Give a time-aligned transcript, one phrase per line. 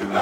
[0.00, 0.14] Varmt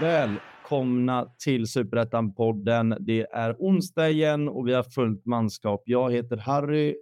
[0.00, 2.96] välkomna till Superettan-podden.
[3.00, 5.82] Det är onsdag igen och vi har fullt manskap.
[5.84, 6.96] Jag heter Harry.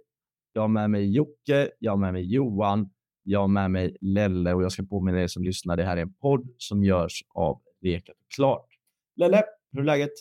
[0.53, 1.69] Jag har med mig Jocke.
[1.79, 2.89] Jag har med mig Johan.
[3.27, 5.77] Jag har med mig Lelle och jag ska påminna er som lyssnar.
[5.77, 8.67] Det här är en podd som görs av Rekat Klart.
[9.15, 10.11] Lelle, hur är läget?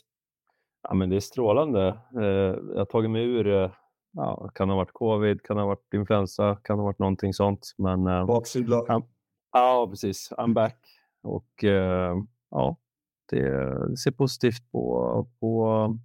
[0.83, 1.99] Ja, men det är strålande.
[2.17, 2.25] Eh,
[2.73, 3.71] jag har tagit mig ur, eh,
[4.13, 7.75] ja, kan ha varit covid, kan ha varit influensa, kan ha varit någonting sånt.
[7.79, 8.85] Men, eh, Baksida.
[8.89, 9.03] ja,
[9.53, 10.33] ja, precis.
[10.33, 10.79] I'm back.
[11.23, 11.65] Och
[12.51, 12.77] ja,
[13.31, 13.41] det,
[13.89, 15.99] det ser positivt på, på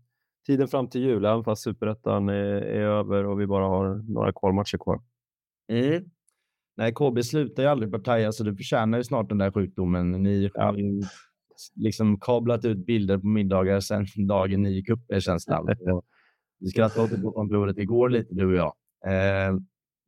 [0.46, 4.34] tiden fram till jul, även fast superettan är, är över och vi bara har några
[4.34, 5.02] kvalmatcher kvar.
[5.72, 6.10] Mm.
[6.80, 10.12] Nej, KB slutar ju aldrig partaja, så du förtjänar ju snart den där sjukdomen.
[10.12, 11.02] Ni har ju
[11.76, 15.70] liksom kablat ut bilder på middagar sedan dagen ni gick upp känns det allt.
[16.60, 18.74] Vi skrattade åt det på kontoret igår lite, du och jag.
[19.06, 19.56] Eh,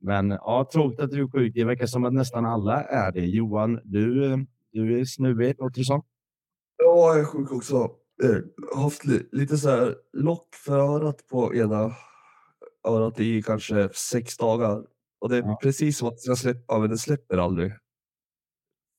[0.00, 1.54] men ja, tråkigt att du är sjuk.
[1.54, 3.26] Det verkar som att nästan alla är det.
[3.26, 4.36] Johan, du,
[4.72, 6.02] du är snuvig, låter det som.
[6.76, 7.90] Ja, jag är sjuk också.
[8.24, 11.90] Eh, haft li lite så här lock för örat på ena
[12.88, 14.82] örat i kanske sex dagar.
[15.22, 15.58] Och det är Ja.
[15.62, 17.72] precis som att ska släppa, men det släpper aldrig.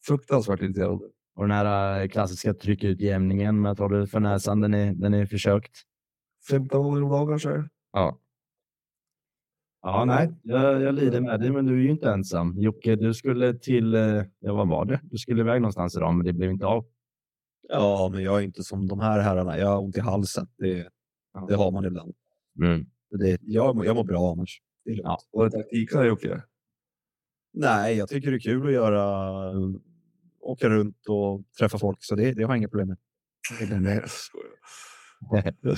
[0.07, 1.05] Fruktansvärt irriterande.
[1.35, 5.13] Och den här eh, klassiska tryckutjämningen med att ha det för näsan, den är, den
[5.13, 5.75] är försökt.
[6.49, 7.69] 15 gånger om dagen kanske.
[7.94, 8.19] Ja.
[9.81, 12.57] Ja, nej, jag, jag lider med dig, men du är ju inte ensam.
[12.57, 14.99] Jocke, du skulle till, eh, ja vad var det?
[15.03, 16.85] Du skulle iväg någonstans idag, men det blev inte av.
[17.69, 19.57] Ja, men jag är inte som de här herrarna.
[19.57, 20.47] Jag har ont i halsen.
[20.57, 20.89] Det,
[21.33, 21.45] Ja.
[21.49, 22.13] det har man ibland.
[22.59, 22.85] Mm.
[23.19, 24.61] Det, jag, jag mår bra annars.
[24.86, 25.28] Det är lugnt.
[25.31, 25.44] Ja.
[25.44, 26.42] Det taktik här Jocke?
[27.53, 29.53] Nej, jag tycker det är kul att göra.
[30.40, 32.98] Åka runt och träffa folk, så det, det har jag inga problem med.
[33.81, 34.02] Nej,
[35.62, 35.78] jag.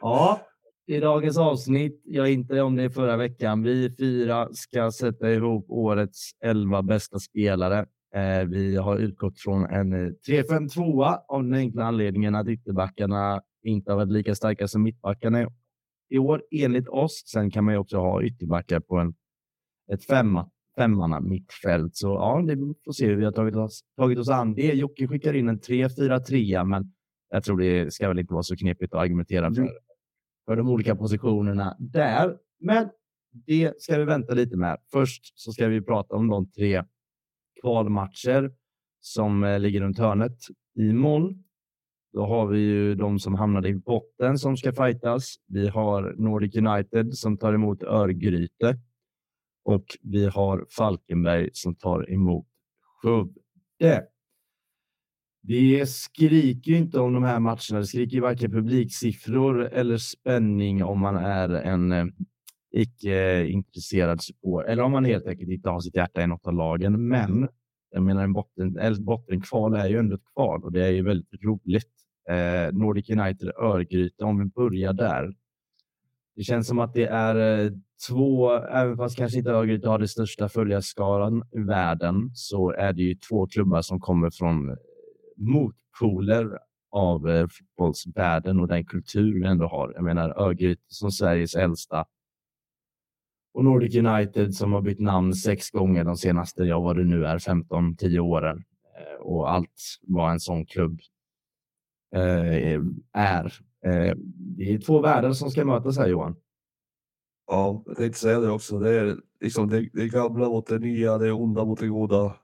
[0.00, 0.40] Ja,
[0.86, 6.30] i dagens avsnitt, jag inte om det förra veckan, vi fyra ska sätta ihop årets
[6.40, 7.86] elva bästa spelare.
[8.14, 13.92] Eh, vi har utgått från en eh, 3-5-2 av den enkla anledningen att ytterbackarna inte
[13.92, 15.46] har varit lika starka som mittbackarna
[16.12, 17.22] i år, enligt oss.
[17.26, 19.14] Sen kan man ju också ha ytterbackar på en,
[19.92, 21.96] ett femma, femmanna mittfält.
[21.96, 24.72] Så ja, det får se hur vi har tagit oss, tagit oss an det.
[24.72, 26.92] Jocke skickar in en 3-4-3, men
[27.30, 29.68] jag tror det ska väl inte vara så knepigt att argumentera för,
[30.46, 32.36] för de olika positionerna där.
[32.60, 32.88] Men
[33.32, 34.78] det ska vi vänta lite med.
[34.92, 36.84] Först så ska vi prata om de tre
[37.60, 38.52] kvalmatcher
[39.00, 40.36] som eh, ligger runt hörnet.
[40.78, 41.44] Imorgon
[42.12, 45.34] då har vi ju de som hamnade i botten som ska fightas.
[45.46, 48.78] Vi har Nordic United som tar emot Örgryte
[49.64, 52.46] och vi har Falkenberg som tar emot
[53.02, 54.06] Skövde.
[55.42, 57.78] Det skriker inte om de här matcherna.
[57.78, 62.06] Det skriker varken publiksiffror eller spänning om man är en eh,
[62.70, 66.54] icke intresserad support eller om man helt enkelt inte har sitt hjärta i något av
[66.54, 67.08] lagen.
[67.08, 67.48] Men
[67.90, 71.02] jag menar, en botten, eller bottenkval är ju ändå ett kval och det är ju
[71.02, 72.01] väldigt roligt.
[72.28, 75.34] Eh, Nordic United Örgryte, om vi börjar där.
[76.36, 77.72] Det känns som att det är eh,
[78.08, 83.02] två, även fast kanske inte Örgryte har den största följarskaran i världen, så är det
[83.02, 84.76] ju två klubbar som kommer från eh,
[85.36, 86.58] motpoler
[86.90, 89.92] av eh, fotbollsvärlden och den kultur vi ändå har.
[89.94, 92.04] Jag menar Örgryte som Sveriges äldsta
[93.54, 97.26] och Nordic United som har bytt namn sex gånger de senaste, ja vad det nu
[97.26, 98.64] är, 15-10 åren.
[98.96, 101.00] Eh, och allt vad en sån klubb
[103.12, 103.52] är.
[103.86, 106.36] Eh, det är två världar som ska mötas här Johan.
[107.46, 108.78] Ja, jag tänkte säga det också.
[108.78, 112.36] Det är liksom det, det gamla mot det nya, det onda mot det goda.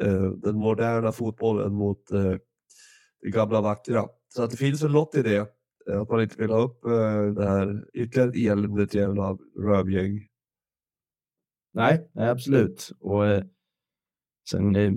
[0.00, 2.34] Eh, den moderna fotbollen mot eh,
[3.22, 4.08] det gamla vackra.
[4.28, 5.50] Så att det finns väl något i det.
[5.90, 10.26] eh, Att man inte vill ha upp eh, det här ytterligare ett eländigt jävla rövgäng.
[11.72, 12.90] Nej, nej absolut.
[13.00, 13.44] Och eh,
[14.50, 14.92] sen eh,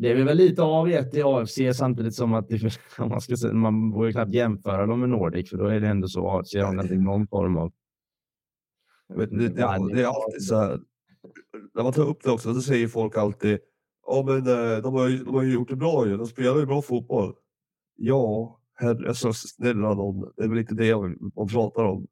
[0.00, 3.36] blev det väl lite av i ett i AFC samtidigt som att det, man, ska
[3.36, 6.28] säga, man får ju knappt jämföra dem med Nordic för då är det ändå så
[6.28, 7.72] AFC har någon form av
[9.08, 10.80] Jag vet, det, det, är alltid så här.
[11.74, 13.58] När man tar upp det också, så säger folk alltid
[14.06, 16.16] Ja men eh, de har, ju, de har ju gjort det bra ju.
[16.16, 17.34] De spelar ju bra fotboll.
[17.96, 20.32] Ja, herre, alltså, snälla någon.
[20.36, 20.96] Det är väl inte det
[21.36, 22.06] man pratar om.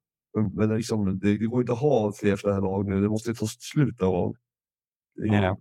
[0.53, 3.01] Men, liksom, det, det går inte att ha fler sådana här lag nu.
[3.01, 4.35] Det måste ta slut någon gång.
[5.15, 5.59] Ja.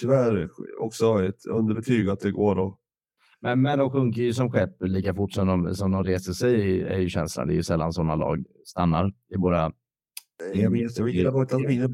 [0.00, 0.48] Tyvärr
[0.80, 2.78] också ett underbetyg att det går att
[3.40, 6.82] Men, men de sjunker ju som skepp lika fort som de, som de reser sig
[6.82, 7.46] är ju känslan.
[7.48, 9.12] Det är ju sällan sådana lag stannar.
[9.28, 9.72] Det är bara
[10.54, 10.72] Jag
[11.40, 11.88] inte att mina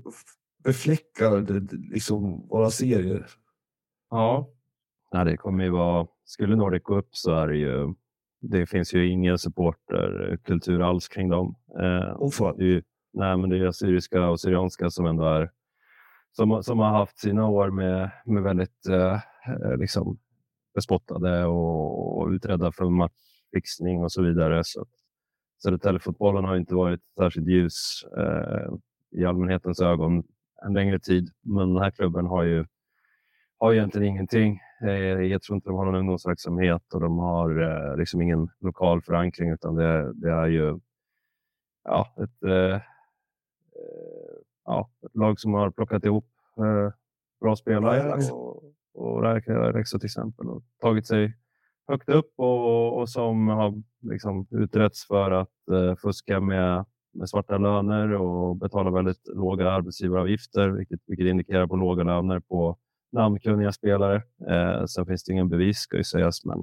[0.65, 1.63] befläckar
[1.93, 3.27] liksom våra serier.
[4.11, 4.51] Ja.
[5.11, 7.95] Ja, det kommer ju vara, skulle Nordic gå upp så är det ju,
[8.41, 11.55] det finns ju ingen supporterkultur alls kring dem.
[11.81, 12.83] Eh, Oh, det är ju,
[13.13, 15.51] nej, men det är assyriska och syrianska som ändå är,
[16.37, 20.19] som, som har haft sina år med, med väldigt eh, eh liksom
[20.75, 24.63] bespottade och, och utredda för matchfixning och så vidare.
[24.65, 24.89] Så att
[25.63, 28.69] Södertäljefotbollen har inte varit särskilt ljus eh,
[29.21, 30.25] i allmänhetens ögon
[30.67, 32.67] en längre tid, men den här klubben har ju
[33.59, 34.61] har egentligen ingenting.
[34.83, 34.91] Eh,
[35.23, 39.51] jag tror inte de har någon ungdomsverksamhet och de har eh, liksom ingen lokal förankring
[39.51, 40.81] utan det, det är ju
[41.85, 42.81] ja, ett, eh, eh
[44.67, 46.27] ja, ett lag som har plockat ihop
[46.59, 46.93] eh,
[47.41, 48.65] bra spelare och,
[48.95, 49.43] och
[50.01, 51.37] till exempel och tagit sig
[51.89, 57.59] högt upp och, och som har liksom utretts för att eh, fuska med, med svarta
[57.59, 62.79] löner och betala väldigt låga arbetsgivaravgifter vilket, vilket indikerar på låga löner på
[63.13, 64.23] namnkunniga spelare.
[64.49, 66.61] Eh, sen finns det ingen bevis ska ju sägas, men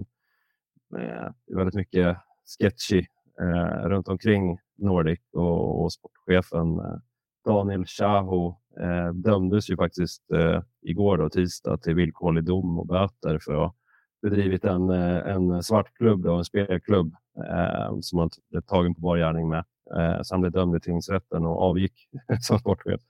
[0.95, 2.17] eh, det är väldigt mycket
[2.59, 3.05] sketchy
[3.41, 6.97] eh, runt omkring Nordic och, och sportchefen eh,
[7.45, 13.39] Daniel Chaho eh, dömdes ju faktiskt eh, igår då, tisdag till villkorlig dom och böter
[13.39, 13.73] för att ha
[14.21, 17.15] bedrivit en, eh, en svartklubb, då, en spelklubb
[17.49, 19.63] eh, som han blev tagen på bar gärning med.
[19.97, 21.93] Eh, så han blev dömd i tingsrätten och avgick
[22.41, 23.01] som sportchef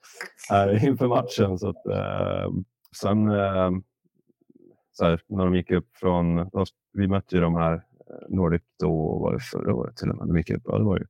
[0.51, 1.59] eh, inför matchen.
[1.59, 2.50] Så att, eh,
[3.01, 3.71] Sen eh,
[4.91, 6.50] så här, när de gick upp från,
[6.94, 7.81] vi mötte ju de här eh,
[8.29, 10.27] Nordic då var det förra året till och med.
[10.27, 11.06] De gick upp, ja, det var ju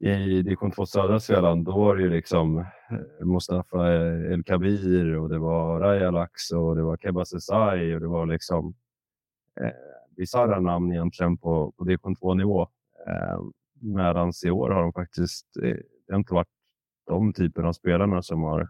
[0.00, 3.92] i division 2 södra Svealand, då var det ju liksom eh, Mustafa
[4.32, 8.26] El Kabir och det var Raja Lax och det var Kebba Sesai och det var
[8.26, 8.74] liksom
[9.60, 9.70] eh,
[10.16, 12.62] bisarra namn egentligen på, på division 2 nivå.
[13.06, 13.40] Eh,
[13.82, 15.76] Medan i år har de faktiskt, eh,
[16.06, 16.48] det har inte varit
[17.06, 18.68] de typerna av spelarna som har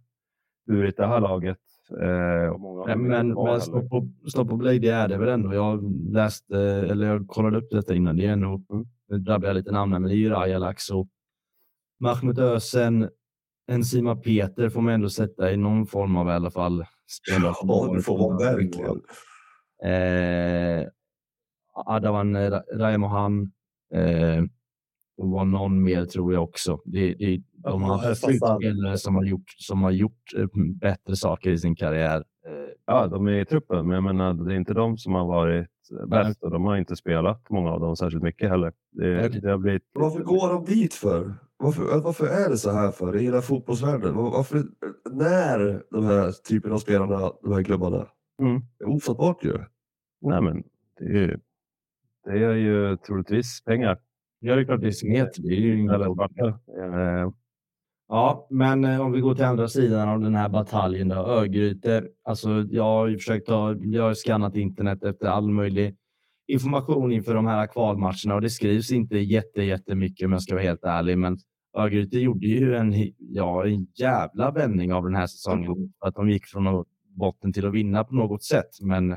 [0.67, 1.59] burit det här laget
[1.91, 5.55] Eh, men men, men stopp, på, stopp på Blade är det väl ändå.
[5.55, 8.17] Jag läste, eller jag kollade upp detta innan.
[8.17, 8.61] Det är ändå,
[9.09, 11.09] nu drabblar jag lite namn men det är ju Raja Laxo,
[12.00, 13.08] Mahmoud Ösen,
[13.70, 16.85] Enzima Peter får man ändå sätta i någon form av i alla fall.
[17.26, 19.00] Ja, det får man verkligen.
[19.85, 20.88] Eh,
[21.75, 22.37] Adavan
[22.75, 23.52] Raimohan
[23.94, 24.44] eh,
[25.17, 26.81] och var någon mer tror jag också.
[26.85, 28.14] Det, det, de har
[28.56, 30.47] spelare som har gjort, som har gjort eh,
[30.81, 32.17] bättre saker i sin karriär.
[32.47, 35.26] Eh, ja, de är i truppen, men jag menar, det är inte de som har
[35.26, 35.69] varit
[36.08, 38.73] bäst och de har inte spelat många av dem särskilt mycket heller.
[38.91, 39.82] Det, det har blivit...
[39.93, 41.35] Varför går de dit för?
[41.62, 44.15] Varför, varför är det så här för i hela fotbollsvärlden?
[44.15, 44.65] Varför,
[45.11, 48.07] när de här typen av spelarna, de här klubbarna?
[48.43, 48.62] Mm.
[48.79, 49.59] Det är ofattbart ju.
[50.21, 50.62] Nej, men
[50.99, 51.39] det är ju,
[52.25, 53.99] det är ju troligtvis pengar.
[54.39, 55.31] Ja, det är klart det är smet.
[55.37, 55.99] Det är ju inga
[58.09, 62.09] Ja, men eh, om vi går till andra sidan av den här bataljen då, Örgryte.
[62.23, 65.97] Alltså, jag har ju försökt ha, jag har skannat internet efter all möjlig
[66.51, 70.62] information inför de här kvalmatcherna och det skrivs inte jätte, jättemycket om jag ska vara
[70.62, 71.19] helt ärlig.
[71.19, 71.39] Men
[71.77, 75.93] Örgryte gjorde ju en, ja, en jävla vändning av den här säsongen.
[75.99, 78.81] Att de gick från botten till att vinna på något sätt.
[78.81, 79.17] Men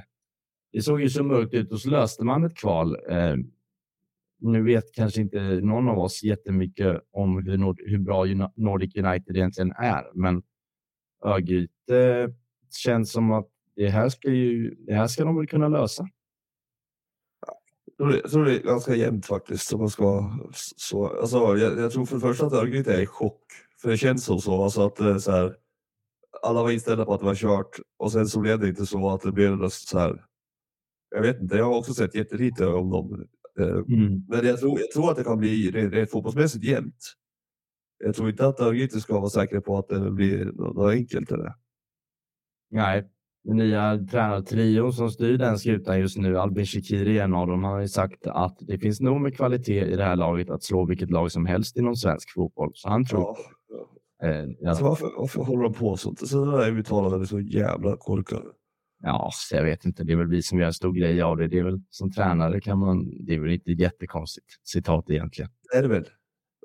[0.72, 2.98] det såg ju så mörkt ut och så löste man ett kval.
[3.10, 3.36] Eh,
[4.40, 9.72] nu vet kanske inte någon av oss jättemycket om hur, hur bra Nordic United egentligen
[9.72, 10.44] är, men
[11.26, 12.30] Örgryte
[12.84, 16.08] känns som att det här ska, ju, det här ska de väl kunna lösa.
[17.98, 19.68] Jag tror det är ganska jämnt faktiskt.
[19.68, 23.06] Så man ska, så, alltså, jag, jag tror för det första att Örgryte är i
[23.06, 23.44] chock.
[23.82, 24.64] För det känns som så.
[24.64, 25.56] Alltså att så här,
[26.42, 29.10] alla var inställda på att det var kört och sen så blev det inte så
[29.10, 30.26] att det blev så här.
[31.16, 33.28] Jag vet inte, jag har också sett jättelite om dem
[33.60, 34.26] Eh, mm.
[34.28, 37.14] Men jag tror, jag tror att det kan bli rent fotbollsmässigt jämnt.
[37.98, 41.32] Jag tror inte att Örgryte ska vara säkra på att det blir något enkelt.
[41.32, 41.54] Eller?
[42.70, 43.10] Nej,
[43.44, 47.80] den nya tränartrion som styr den skutan just nu, Albin Shekiri en av dem, har
[47.80, 51.10] ju sagt att det finns nog med kvalitet i det här laget att slå vilket
[51.10, 52.72] lag som helst inom svensk fotboll.
[52.74, 53.38] Så han tror ja.
[54.24, 56.28] Eh, alltså, varför, varför håller de på sånt?
[56.28, 58.46] Sådana där uttalanden är så jävla korkade.
[59.04, 60.04] Ja, jag vet inte.
[60.04, 61.48] Det är väl vi som gör en stor grej av det.
[61.48, 63.26] Det är väl som tränare kan man.
[63.26, 65.52] Det är väl inte jättekonstigt citat egentligen.
[65.72, 66.06] Det är det väl.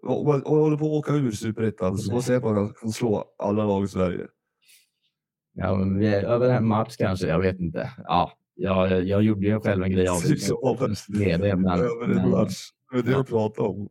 [0.03, 2.75] Om man, om man håller på att åka ur superettan så man säger att man
[2.81, 4.27] kan slå alla lag i Sverige.
[5.61, 7.27] Ja, men vi är över en match kanske.
[7.27, 7.91] Jag vet inte.
[8.05, 10.51] Ja, jag, jag gjorde ju själv en grej av det.
[11.85, 12.69] Över en match.
[12.93, 13.89] Det är det jag pratar om.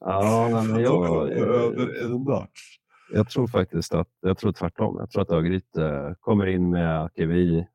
[0.00, 1.30] Ja, men jag...
[1.30, 2.78] Över en match.
[3.12, 4.96] Jag tror faktiskt att, jag tror tvärtom.
[4.98, 7.66] Jag tror att Örgryte kommer in med att vi,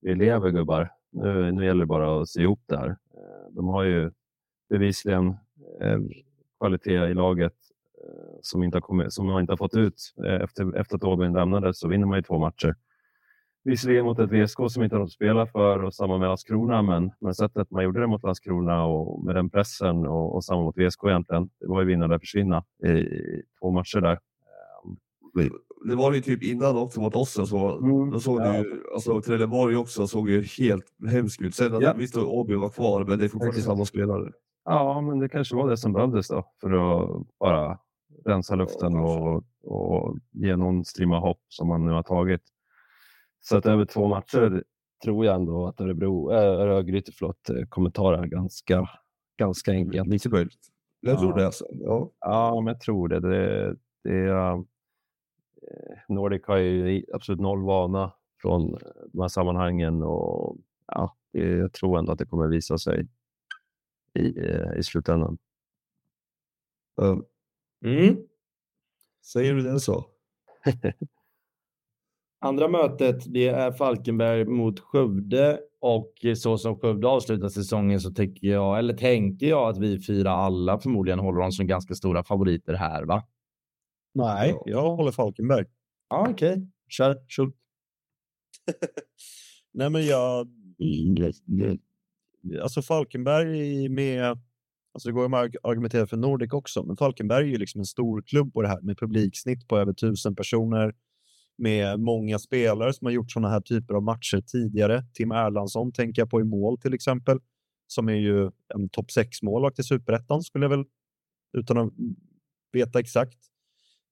[0.00, 0.90] vi lever gubbar.
[1.12, 2.88] Nu, nu gäller det bara att se ihop det här.
[2.88, 4.10] Eh, de har ju
[4.68, 5.28] bevisligen
[5.80, 5.98] eh,
[6.58, 7.69] kvalitet i laget eh,
[8.42, 9.94] som, inte har kommit, som man inte har fått ut.
[10.42, 12.74] Efter, efter att Åbyn lämnade så vinner man ju två matcher.
[13.64, 17.10] Visserligen mot ett VSK som inte har något spela för och samma med Landskrona, men,
[17.20, 20.78] men sättet man gjorde det mot Landskrona och med den pressen och, och samma mot
[20.78, 23.06] VSK egentligen, det var ju vinna eller försvinna i,
[23.60, 24.18] två matcher där.
[25.88, 27.48] Det var ju typ innan också mot oss.
[27.48, 28.56] Så, Mm, då såg ja.
[28.58, 31.54] ju, alltså Trelleborg också såg ju helt hemskt ut.
[31.54, 31.92] Sen Ja.
[31.96, 33.66] visst Åby var kvar, men det är fortfarande Exakt.
[33.66, 34.32] samma spelare.
[34.64, 37.78] Ja, men det kanske var det som behövdes då för att bara
[38.24, 42.42] rensa luften och, och ge någon strimma hopp som man nu har tagit.
[43.40, 44.64] Så att över två matcher
[45.04, 48.88] tror jag ändå att Örebro, äh, Örgryte förlåt, eh, kommer ta det här ganska,
[49.38, 50.08] ganska enkelt.
[50.08, 50.68] Lite möjligt.
[51.00, 51.66] Jag tror det alltså.
[51.70, 52.10] Ja.
[52.20, 53.20] Ja, men jag tror det.
[53.20, 54.60] det, det är, eh,
[56.08, 58.12] Nordic har ju absolut noll vana
[58.42, 58.78] från
[59.12, 63.06] de här sammanhangen och ja, jag tror ändå att det kommer visa sig
[64.14, 64.40] i,
[64.76, 65.38] i slutändan.
[67.84, 68.16] Mm.
[69.32, 70.04] Säger du det så?
[72.40, 78.46] Andra mötet det är Falkenberg mot Skövde och så som Skövde avslutar säsongen så tycker
[78.48, 82.74] jag, eller tänker jag att vi fyra alla förmodligen håller dem som ganska stora favoriter
[82.74, 83.26] här va?
[84.14, 84.62] Nej, Ja.
[84.66, 85.66] jag håller Falkenberg.
[86.08, 87.52] Ja okej, kör, kör.
[89.72, 90.48] Nej, men jag...
[92.62, 94.38] Alltså Falkenberg med...
[94.92, 97.84] Alltså det går ju att argumentera för Nordic också, men Falkenberg är ju liksom en
[97.84, 100.94] stor klubb på det här med publiksnitt på över tusen personer
[101.58, 105.04] med många spelare som har gjort sådana här typer av matcher tidigare.
[105.14, 107.38] Tim Erlandsson tänker jag på i mål till exempel,
[107.86, 110.84] som är ju en topp 6-målvakt i superettan skulle jag väl,
[111.58, 111.92] utan att
[112.72, 113.38] veta exakt.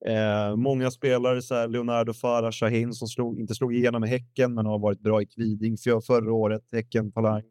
[0.06, 4.54] Eh, många spelare, så här Leonardo Farah Shahin som slog, inte slog igenom i Häcken
[4.54, 6.62] men har varit bra i Kviding för, förra året.
[6.72, 7.42] Häcken Talang,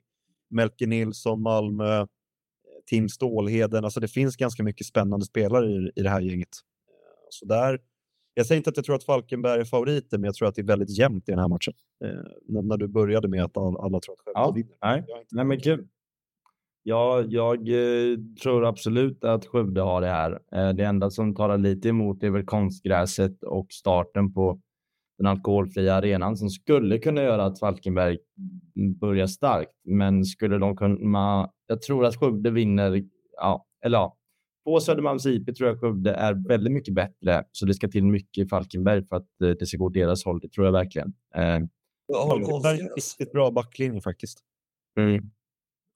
[0.50, 2.08] Melke Nilsson, Malmö,
[2.90, 3.84] Tim Stålheden.
[3.84, 6.50] Alltså det finns ganska mycket spännande spelare i, i det här gänget.
[6.90, 7.80] Eh, så där,
[8.34, 10.62] jag säger inte att jag tror att Falkenberg är favoriter, men jag tror att det
[10.62, 11.74] är väldigt jämnt i den här matchen.
[12.06, 12.10] Eh,
[12.48, 14.78] när, när du började med att all, alla tror att Skövde Ja, vinner.
[14.82, 15.06] nej.
[15.32, 15.88] Nej men kul.
[16.84, 20.40] Ja, jag eh, tror absolut att Skövde har det här.
[20.52, 24.62] Eh, det enda som talar lite emot är väl konstgräset och starten på
[25.18, 28.18] den alkoholfria arenan som skulle kunna göra att Falkenberg
[29.00, 29.72] börjar starkt.
[29.86, 31.52] Men skulle de kunna...
[31.68, 33.04] Jag tror att Skövde vinner,
[33.38, 34.18] ja, eller ja.
[34.66, 38.46] På Södermalms IP tror jag Skövde är väldigt mycket bättre, så det ska till mycket
[38.46, 40.40] i Falkenberg för att eh, det ska gå deras håll.
[40.40, 41.14] Det tror jag verkligen.
[41.36, 41.60] Eh,
[42.30, 44.40] Falkenberg är riktigt bra backlinje faktiskt.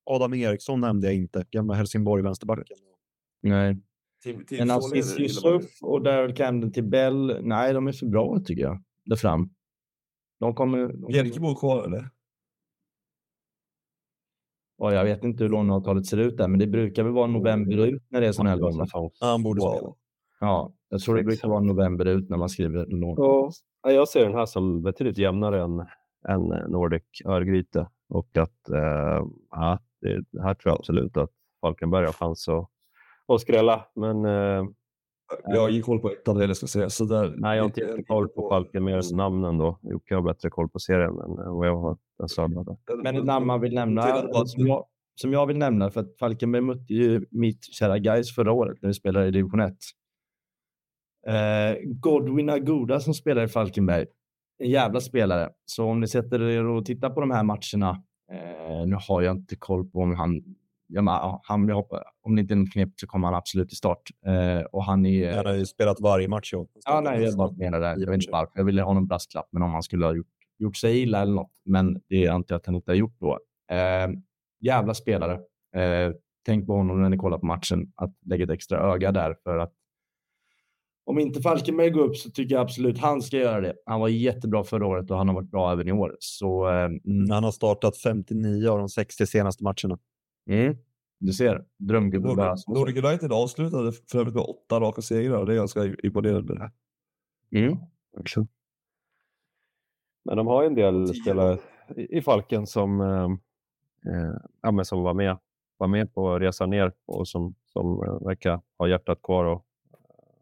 [0.06, 2.78] Adam Eriksson nämnde jag inte, gamla Helsingborg vänsterbacken.
[3.42, 3.78] Nej.
[4.24, 5.24] Tim, Tim Men ju.
[5.24, 8.84] Yusuf och Daryl Camden till Bell, nej, de är för bra tycker jag.
[9.05, 9.50] Där fram.
[10.39, 10.88] De kommer...
[10.88, 12.10] De kvar eller?
[14.81, 17.77] ja, jag vet inte hur låneavtalet ser ut där, men det brukar väl vara november
[17.77, 18.88] ut när det är sådana här lån.
[19.20, 19.93] han borde spela.
[20.39, 23.15] Ja, jag tror det brukar vara november ut när man skriver lån.
[23.17, 23.51] Ja,
[23.84, 25.79] ja, jag ser den här som betydligt jämnare än,
[26.27, 26.41] än
[26.72, 31.31] Nordic Örgryte och att eh, ja, det, det här tror jag absolut att
[31.62, 32.70] Falkenberg har chans att,
[33.27, 33.86] att skrälla.
[33.96, 34.63] Men eh,
[35.44, 36.90] Jag har ingen koll på ettan heller ska jag säga.
[36.90, 39.80] Så där, nej, jag har inte jättekoll på Falken mer än namnen då.
[39.82, 41.98] Jocke har bättre koll på serien än vad jag har.
[43.04, 44.02] Men ett namn man vill nämna,
[44.46, 44.86] som jag,
[45.16, 48.88] som jag vill nämna, för att Falkenberg mötte ju mitt kära Gais förra året när
[48.88, 49.74] vi spelade i division 1.
[51.28, 54.06] Eh, Godwin Agoda som spelar i Falkenberg.
[54.60, 55.50] En jävla spelare.
[55.66, 58.04] Så om ni sätter er och tittar på de här matcherna.
[58.32, 60.42] Eh, nu har jag inte koll på om han...
[60.93, 61.71] Ja, men, han
[62.24, 64.01] om det inte är en knep så kommer han absolut till start.
[64.25, 65.36] Eh, och han är...
[65.36, 66.67] Han har ju spelat varje match i år.
[66.86, 67.88] Ja, nej, jag bara menar det.
[67.88, 68.51] Jag vet inte varför.
[68.55, 70.27] Jag ville ha någon brasklapp, men om han skulle ha gjort,
[70.60, 71.51] gjort sig illa eller något.
[71.65, 73.39] Men det antar jag att han inte har gjort då.
[73.71, 74.10] Eh,
[74.60, 75.33] jävla spelare.
[75.75, 76.13] Eh,
[76.45, 77.91] tänk på honom när ni kollar på matchen.
[77.95, 79.74] Att lägga ett extra öga där för att
[81.05, 83.74] om inte Falkenberg går upp så tycker jag absolut han ska göra det.
[83.86, 86.15] Han var jättebra förra året och han har varit bra även i år.
[86.19, 90.00] Så eh, mm, Han har startat 59 av de 60 senaste matcherna.
[90.50, 90.77] Mm,
[91.19, 92.48] du ser, drömgubbe bara.
[92.48, 95.45] Nordic Nordic United avslutade för övrigt med åtta raka segrar.
[95.45, 96.71] Det är ganska imponerande.
[97.51, 97.77] Mm.
[98.17, 98.48] Också.
[100.25, 101.57] Men de har ju en del spelare
[101.95, 103.24] i, Falken som, eh,
[104.13, 105.38] eh, ja, men som var, med,
[105.77, 109.65] var med på resan ner och som, som eh, verkar ha hjärtat kvar och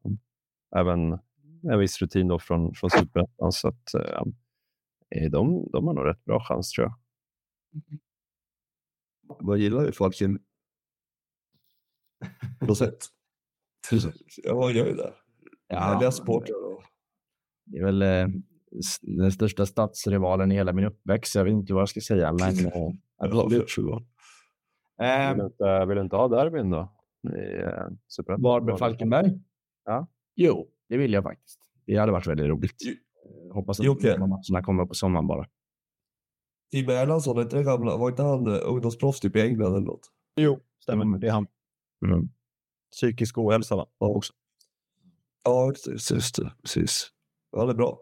[0.05, 1.19] eh, även
[1.63, 3.51] en viss rutin då från, från Superettan.
[3.51, 6.93] Så att, eh, de, de har nog rätt bra chans tror jag.
[9.39, 10.39] Vad gillar vi Falken?
[12.59, 13.07] Procent.
[14.43, 15.13] Ja, vad gör ju det?
[15.69, 16.55] Härliga supportrar.
[16.73, 16.83] och-
[17.65, 18.27] Det är väl eh,
[19.01, 21.35] den största stadsrivalen i hela min uppväxt.
[21.35, 22.39] Jag vet inte vad jag ska säga, men...
[23.17, 23.69] Absolut.
[25.01, 26.79] Eh, Vill du inte, vill du inte ha derbyn då?
[26.79, 28.41] Eh, Superettan?
[28.43, 29.39] Varberg Falkenberg?
[29.85, 30.07] Ja.
[30.35, 31.59] Jo, det vill jag faktiskt.
[31.85, 32.75] Det hade varit väldigt roligt.
[32.87, 33.85] Eh, hoppas att
[34.19, 35.47] de matcherna kommer på sommaren bara.
[36.71, 39.85] Tim Erlandsson, är inte det gamla, var inte han eh, ungdomsproffs typ i England eller
[39.85, 40.11] något?
[40.35, 41.17] Jo, stämmer.
[41.17, 41.47] Det är han.
[42.05, 42.29] Mm.
[42.91, 43.85] Psykisk ohälsa va?
[43.99, 44.33] Ja, också.
[45.43, 45.73] Ja,
[46.11, 46.51] just det.
[46.63, 47.07] Precis.
[47.51, 47.99] Ja, det är bra.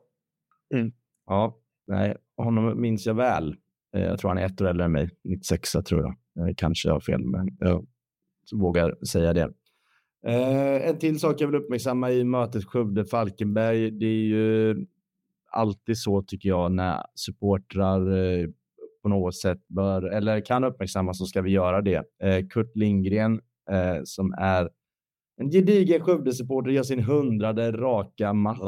[1.28, 1.58] Ja,
[1.88, 3.56] nej, honom minns jag väl.
[3.96, 6.48] Eh, Jag tror han är ett år äldre än mig, 96 tror jag.
[6.48, 7.88] Eh, Kanske jag har fel, men jag
[8.52, 9.54] vågar säga det.
[10.28, 14.76] Eh, En till sak jag vill uppmärksamma i mötet Skövde-Falkenberg, det är ju
[15.48, 18.48] alltid så tycker jag när supportrar eh,
[19.04, 22.04] på något sätt bör, eller kan uppmärksammas så ska vi göra det.
[22.24, 24.70] Eh, Kurt Lindgren eh, som är
[25.42, 28.60] en gedigen Skövde-supporter gör sin hundrade raka match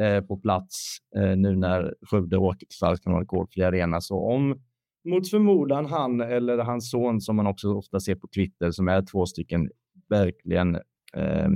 [0.00, 0.98] eh, på plats
[1.36, 4.00] nu när Skövde åker till Falkenberg Gårdfri Arena.
[4.00, 4.60] Så om
[5.04, 9.02] mot förmodan han eller hans son som man också ofta ser på Twitter som är
[9.02, 9.70] två stycken
[10.08, 10.74] verkligen
[11.16, 11.48] eh,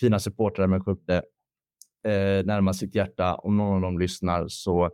[0.00, 1.22] fina supportrar med Skövde
[2.04, 3.34] eh, närmar sitt hjärta.
[3.34, 4.90] Om någon av dem lyssnar så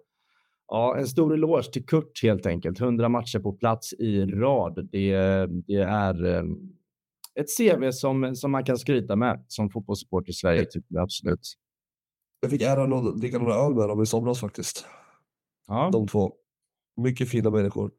[0.68, 2.80] ja, en stor eloge till Kurt helt enkelt.
[2.80, 4.88] 100 matcher på plats i rad.
[4.92, 6.42] Det, det är eh,
[7.34, 11.54] ett CV som, som man kan skryta med som fotbollssupporter i Sverige, tycker jag absolut.
[12.40, 14.86] jag fick äran att dricka några öl med dem i somras faktiskt.
[15.66, 16.32] Ja, De två.
[16.96, 17.90] Mycket fina människor.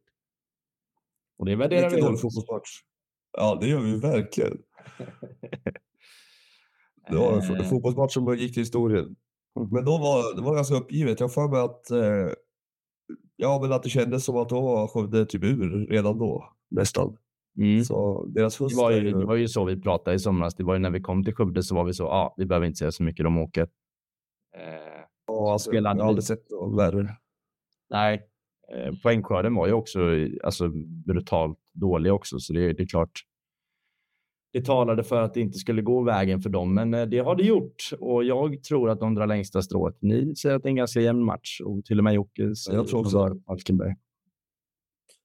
[1.39, 2.21] och det värderar Mycket vi dålig högt.
[2.21, 2.69] fotbollsmatch.
[3.37, 4.57] Ja, det gör vi verkligen.
[7.09, 9.15] Det var en Eh, fotbollsmatch som gick till historien.
[9.71, 11.19] Men då var det var ganska uppgivet.
[11.19, 12.33] Jag för mig att, eh,
[13.35, 16.53] ja, men att det kändes som att då var Skövde typ ur redan då.
[16.71, 17.17] Nästan.
[17.57, 17.83] mm.
[17.83, 20.55] Så deras Det höst var, är ju, det var ju så vi pratade i somras.
[20.55, 22.45] Det var ju när vi kom till Skövde så var vi så, ja, ah, vi
[22.45, 23.61] behöver inte säga så mycket, de åker.
[24.57, 24.99] Eh,
[25.29, 27.15] Ja, alltså, jag har aldrig sett något värre.
[27.89, 28.21] nej,
[28.73, 29.99] eh, poängskörden var ju också
[30.43, 30.69] alltså,
[31.05, 33.11] brutalt dålig också, så det, det är klart.
[34.51, 37.35] Det talade för att det inte skulle gå vägen för dem, men eh, det har
[37.35, 39.97] det gjort och jag tror att de drar längsta strået.
[40.01, 42.77] Ni säger att det är en ganska jämn match och till och med Jocke säger
[42.77, 43.95] jag tror också att Falkenberg.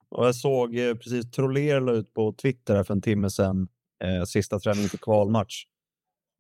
[0.09, 3.68] Och jag såg eh, precis Troller la ut på Twitter här för en timme sedan,
[4.05, 5.64] eh, sista träningen för kvalmatch.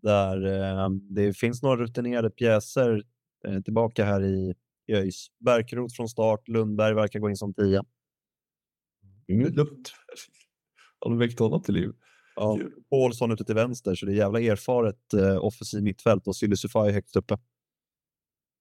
[0.02, 3.02] Där eh, det finns några rutinerade pjäser
[3.46, 4.54] eh, tillbaka här i,
[4.86, 5.26] i ÖIS.
[5.38, 7.84] Bärkroth från start, Lundberg verkar gå in som tia.
[9.28, 9.54] Mm.
[9.54, 9.92] Lugnt.
[11.00, 11.92] Har de väckt honom till liv?
[12.36, 12.58] Ja.
[12.90, 17.16] Paulsson ute till vänster, så det är jävla erfaret eh, offensiv mittfält och Silisufaj högt
[17.16, 17.38] uppe.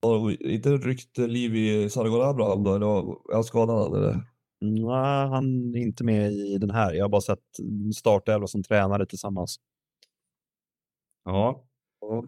[0.01, 2.75] Har de inte ryckt liv i Sargon Abraham då?
[2.75, 4.21] Eller är han skadad eller?
[4.61, 6.93] Nej, han är inte med i den här.
[6.93, 7.39] Jag har bara sett
[7.95, 9.59] startelva som tränare tillsammans.
[11.25, 11.65] Ja,
[12.03, 12.23] Ja.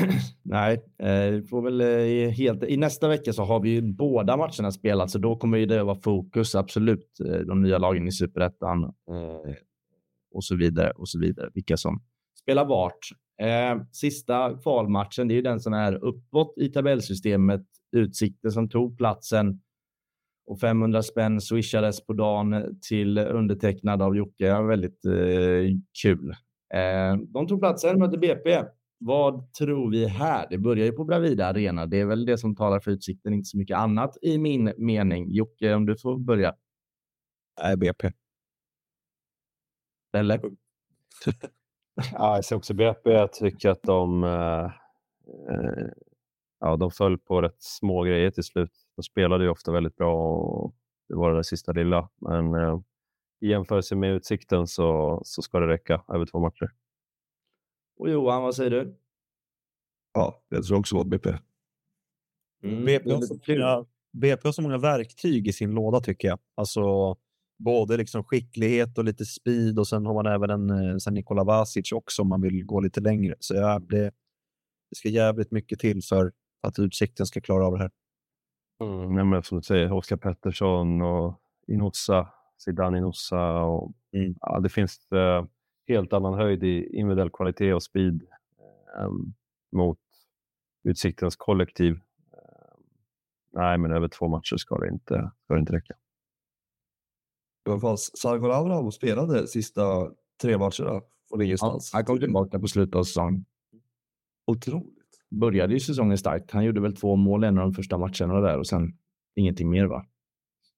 [0.42, 2.62] Nej, eh, vi får väl eh, helt...
[2.62, 5.82] I nästa vecka så har vi ju båda matcherna spelat, så då kommer ju det
[5.82, 7.20] vara fokus, absolut.
[7.26, 9.54] Eh, de nya lagen i superettan eh,
[10.30, 11.50] och så vidare och så vidare.
[11.54, 12.02] Vilka som
[12.42, 13.08] spelar vart.
[13.42, 17.62] Eh, sista kvalmatchen, det är ju den som är uppåt i tabellsystemet.
[17.92, 19.60] Utsikten som tog platsen
[20.46, 24.62] och 500 spänn swishades på dagen till undertecknad av Jocke.
[24.62, 26.30] Väldigt eh, kul.
[26.74, 28.62] Eh, de tog platsen, mötte BP.
[29.00, 30.46] Vad tror vi här?
[30.50, 31.86] Det börjar ju på Bravida Arena.
[31.86, 35.30] Det är väl det som talar för utsikten, inte så mycket annat i min mening.
[35.30, 36.54] Jocke, om du får börja.
[37.62, 38.10] Nej, BP.
[40.18, 40.40] Eller?
[42.12, 43.10] Ja, jag ser också BP.
[43.10, 44.64] Jag tycker att de, eh,
[45.50, 45.86] eh,
[46.60, 48.72] ja, de föll på rätt små grejer till slut.
[48.96, 50.74] De spelade ju ofta väldigt bra och
[51.08, 52.08] det var det där sista lilla.
[52.20, 52.80] Men eh,
[53.40, 56.70] i jämförelse med utsikten så, så ska det räcka över två matcher.
[57.98, 58.96] Och Johan, vad säger du?
[60.18, 61.30] ja, jag tror också det var BP.
[62.62, 66.38] Mm, BP, har så många, BP har så många verktyg i sin låda tycker jag.
[66.54, 67.16] Alltså
[67.58, 71.44] både liksom skicklighet och lite speed och sen har man även en eh, sen Nikola
[71.44, 73.34] Vasic också om man vill gå lite längre.
[73.40, 74.04] Så ja, det,
[74.90, 77.90] det ska jävligt mycket till för att Utsikten ska klara av det här.
[78.82, 83.62] Mm, nej, men som du säger, Oskar Pettersson och Inossa, Zidane Inossa.
[83.62, 84.34] Och, Mm.
[84.40, 85.44] ja, det finns eh,
[85.88, 88.22] helt annan höjd i individuell kvalitet och speed
[88.98, 89.08] eh,
[89.72, 89.98] mot
[90.84, 91.92] Utsiktens kollektiv.
[92.32, 92.78] Eh,
[93.52, 95.94] nej, men över två matcher ska det inte, ska det inte räcka.
[97.68, 99.82] I alla fall, Sargon Abraham spelade sista
[100.42, 101.90] tre matcherna från Ja, ingenstans.
[101.92, 103.44] han kom tillbaka på slutet av säsongen.
[104.46, 104.94] Otroligt.
[105.30, 106.50] Började ju säsongen starkt.
[106.50, 108.92] Han gjorde väl två mål en av de första matcherna där och sen
[109.36, 110.06] ingenting mer, va?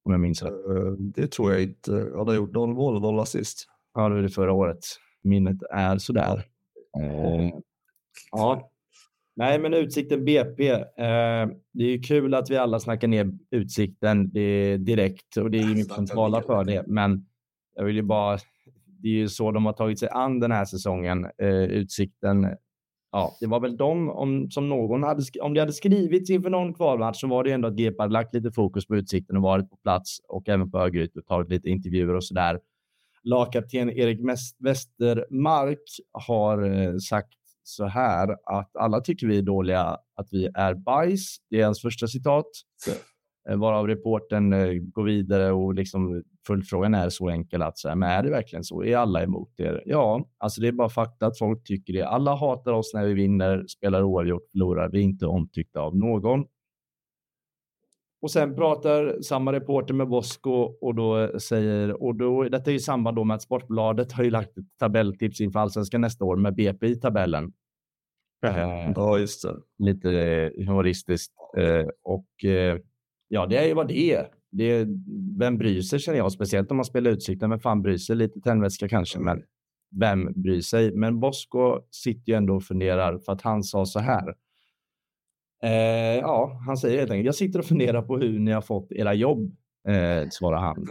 [0.02, 0.52] Om jag minns rätt.
[0.52, 2.12] Eh, Det tror jag inte.
[2.16, 3.66] Han har gjort noll mål och noll assist.
[3.94, 4.78] Ja, det var det förra året.
[5.22, 6.46] Minnet är sådär.
[7.00, 7.50] Eh,
[8.32, 8.69] ja.
[9.40, 10.70] Nej, men Utsikten BP.
[10.70, 10.84] Eh,
[11.72, 14.30] det är ju kul att vi alla snackar ner Utsikten
[14.84, 16.84] direkt och det är inget som talar för det.
[16.86, 17.26] Men
[17.76, 18.38] jag vill ju bara...
[19.02, 21.26] Det är ju så de har tagit sig an den här säsongen.
[21.38, 22.48] Eh, utsikten
[23.12, 26.74] ja, det var väl de, om, som någon hade, om det hade skrivits inför någon
[26.74, 29.70] kvalmatch så var det ändå att GP hade lagt lite fokus på utsikten och varit
[29.70, 32.60] på plats och även på Örgryte och tagit lite intervjuer och så där.
[33.22, 34.20] Lagkapten Erik
[34.58, 39.82] Westermark har eh, sagt så här att alla tycker vi är dåliga,
[40.16, 41.36] att vi är bajs.
[41.50, 42.46] Det är hans första citat.
[43.48, 48.10] Eh, varav reporten eh, går vidare och liksom följdfrågan är så enkel att säga, men
[48.10, 48.84] är det verkligen så?
[48.84, 49.82] Är alla emot er?
[49.86, 52.02] Ja, alltså det är bara fakta att folk tycker det.
[52.02, 54.88] Alla hatar oss när vi vinner, spelar oavgjort, förlorar.
[54.88, 56.44] Vi är inte omtyckta av någon.
[58.22, 62.80] Och sen pratar samma reporter med Bosko och då säger, och då, detta är i
[62.80, 66.54] samband då med att Sportbladet har ju lagt ett tabelltips inför allsvenskan nästa år med
[66.54, 67.52] BP i tabellen.
[68.46, 69.56] Eh, ja, just det.
[69.78, 71.32] Lite eh, humoristiskt.
[71.56, 72.78] Eh, och eh,
[73.28, 74.26] ja, det är ju vad det är.
[74.50, 74.86] Det är.
[75.38, 77.50] Vem bryr sig känner jag, speciellt om man spelar Utsikten.
[77.50, 78.16] Vem fan bryr sig?
[78.16, 79.42] Lite tändvätska kanske, men
[80.00, 80.94] vem bryr sig?
[80.94, 84.34] Men Bosko sitter ju ändå och funderar för att han sa så här.
[85.62, 88.92] Eh, ja, han säger helt enkelt, jag sitter och funderar på hur ni har fått
[88.92, 89.56] era jobb,
[89.88, 90.86] eh, svarar han.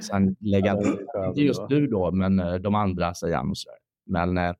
[0.00, 0.78] Sen lägger han,
[1.28, 3.78] inte just du då, men eh, de andra, säger han och så där.
[4.06, 4.54] Men eh,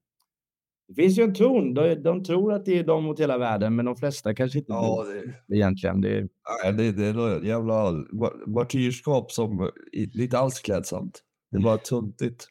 [0.88, 1.74] det finns ju en ton.
[1.74, 4.72] De, de, tror att det är de mot hela världen, men de flesta kanske inte
[4.72, 5.04] ja,
[5.46, 6.00] det, egentligen.
[6.00, 6.28] Det,
[6.64, 7.92] nej, det, det är något jävla
[8.46, 11.22] martyrskap som inte alls klädsamt.
[11.50, 12.46] Det är bara tuntigt.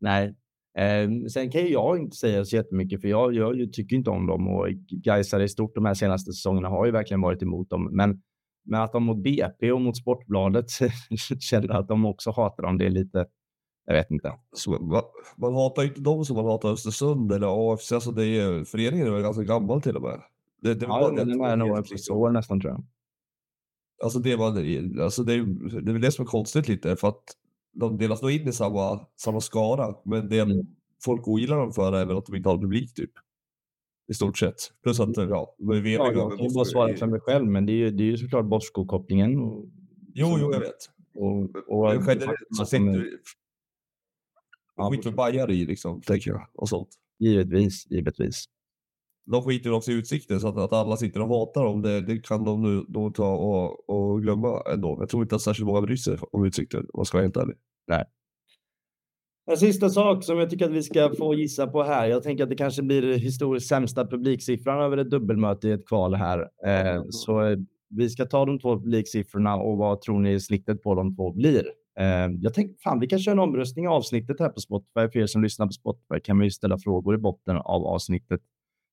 [0.00, 0.34] Nej.
[0.78, 4.48] Eh, sen kan jag inte säga så jättemycket, för jag, jag, tycker inte om dem
[4.48, 7.88] och Gaisare i stort de här senaste säsongerna har ju verkligen varit emot dem.
[7.92, 8.22] Men,
[8.64, 10.66] men att de mot BP och mot Sportbladet
[11.40, 13.26] känner att de också hatar dem, det är lite
[13.88, 14.32] jag vet inte.
[14.52, 15.02] Så man,
[15.36, 17.92] man hatar inte dem som man hatar Östersund eller AFC.
[17.92, 20.20] Alltså det är, föreningen är väl ganska gammal till och med.
[20.62, 22.16] Det, det ja, den är nog liksom.
[22.16, 22.84] år nästan tror jag.
[24.02, 24.46] Alltså det, var,
[25.02, 25.36] alltså det,
[25.80, 27.22] det är väl det som är konstigt lite för att
[27.72, 29.94] de delas nog in i samma, samma skara.
[30.04, 30.66] Men det mm.
[31.04, 33.10] folk ogillar dem för är väl att de inte har publik typ.
[34.08, 34.72] I stort sett.
[34.82, 37.72] Plus att ja, de är ja, jag kan bara svara för mig själv men det
[37.72, 39.32] är ju, det är ju såklart Bosko-kopplingen.
[40.14, 40.90] Jo, jo, jag vet.
[41.14, 43.06] Och, och, och generellt så sitter,
[44.78, 46.48] Ja, skit för bajare i liksom, tänker jag.
[46.54, 46.88] Och sånt.
[47.18, 48.44] Givetvis, givetvis.
[49.30, 51.82] De skiter också i utsikten så att, att alla sitter och hatar dem.
[51.82, 54.96] Det, det kan de nu då ta och, och glömma ändå.
[55.00, 57.36] Jag tror inte att särskilt många bryr sig om utsikten om man ska vara helt
[57.36, 57.56] ärlig.
[57.88, 58.04] Nej.
[59.50, 62.06] En sista sak som jag tycker att vi ska få gissa på här.
[62.06, 66.14] Jag tänker att det kanske blir historiskt sämsta publiksiffran över ett dubbelmöte i ett kval
[66.14, 66.40] här.
[66.66, 67.56] Eh, så
[67.90, 71.64] vi ska ta de två publiksiffrorna och vad tror ni snittet på de två blir?
[72.00, 75.08] Eh, jag tänkte fan, vi kan köra en omröstning i avsnittet här på Spotify.
[75.12, 78.40] För er som lyssnar på Spotify kan vi ställa frågor i botten av avsnittet.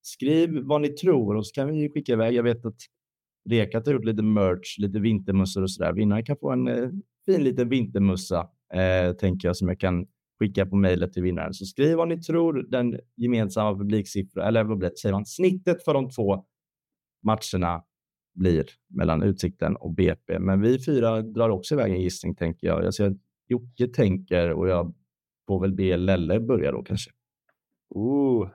[0.06, 2.34] Skriv vad ni tror och så kan vi skicka iväg.
[2.34, 2.76] Jag vet att
[3.48, 5.92] Rekat har gjort lite merch, lite vintermössor och så där.
[5.92, 6.88] Vinnaren kan få en eh,
[7.26, 10.06] fin liten vintermössa, eh, tänker jag, som jag kan
[10.38, 11.54] skicka på mejlet till vinnaren.
[11.54, 15.94] Så skriv vad ni tror den gemensamma publiksiffran, eller vad blir, säger man, snittet för
[15.94, 16.44] de två
[17.22, 17.84] matcherna
[18.34, 20.38] blir mellan Utsikten och BP.
[20.38, 22.84] Men vi fyra drar också iväg en gissning, tänker jag.
[22.84, 23.16] Jag ser att
[23.48, 24.94] Jocke tänker och jag
[25.46, 27.10] får väl be Lelle börja då kanske.
[27.88, 28.48] Oh,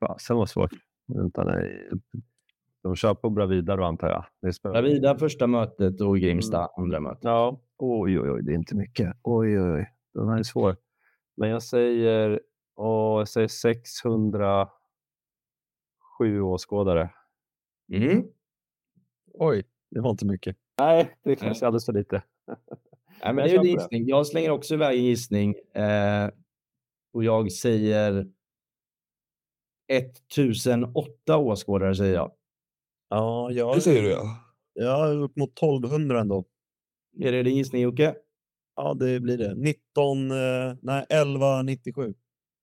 [0.00, 0.89] fasen vad svårt.
[1.36, 1.88] Nej.
[2.82, 4.24] De kör på Bravida då antar jag.
[4.62, 6.70] Bravida första mötet och Grimsta mm.
[6.76, 7.24] andra mötet.
[7.24, 9.16] Ja, oj, oj, oj, det är inte mycket.
[9.22, 10.76] Oj, oj, oj, den här är svår.
[11.36, 12.40] Men jag säger,
[12.76, 14.70] åh, jag säger 607
[16.42, 17.10] åskådare.
[17.92, 18.24] Mm.
[19.34, 20.56] Oj, det var inte mycket.
[20.78, 22.22] Nej, det är kanske alldeles för lite.
[23.24, 24.08] Nej, men det är en gissning.
[24.08, 25.54] Jag slänger också iväg en gissning.
[25.74, 26.30] Eh,
[27.12, 28.26] och jag säger
[29.90, 32.32] 1008 åskådare säger jag.
[33.08, 33.76] Ja, jag...
[33.76, 34.36] Det säger du ja.
[34.74, 36.44] Ja, upp mot 1200 ändå.
[37.20, 38.14] Är det din gissning Jocke?
[38.76, 39.54] Ja, det blir det.
[39.54, 40.36] 19, eh,
[40.82, 42.14] nej 1197.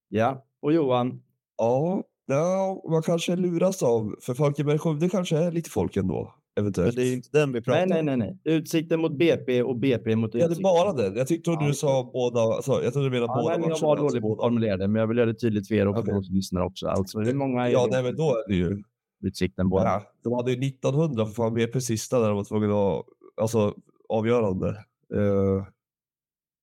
[0.09, 1.23] Ja, och Johan?
[1.57, 6.33] Ja, ja man kanske luras av, för Falkenberg Skövde kanske är lite folk ändå.
[6.57, 6.95] Eventuellt.
[6.95, 7.89] Men det är inte den vi pratar om.
[7.89, 8.37] Nej, nej, nej.
[8.43, 10.51] Utsikten mot BP och BP mot Utsikten.
[10.51, 11.17] Ja, det är bara den.
[11.17, 12.39] Jag tyckte ja, du sa båda.
[12.41, 14.87] Alltså, jag trodde du menade ja, båda nej, Jag var dålig på att formulera det,
[14.87, 16.05] men jag vill göra det tydligt för er och okay.
[16.05, 16.87] för oss lyssnare också.
[16.87, 18.83] Alltså, det är många ja, nej, men då är det ju.
[19.23, 19.85] Utsikten båda.
[19.85, 23.05] Ja, de hade ju 1900 för fan BP sista där de var tvungna att,
[23.41, 23.73] alltså
[24.09, 24.67] avgörande.
[25.15, 25.65] Uh,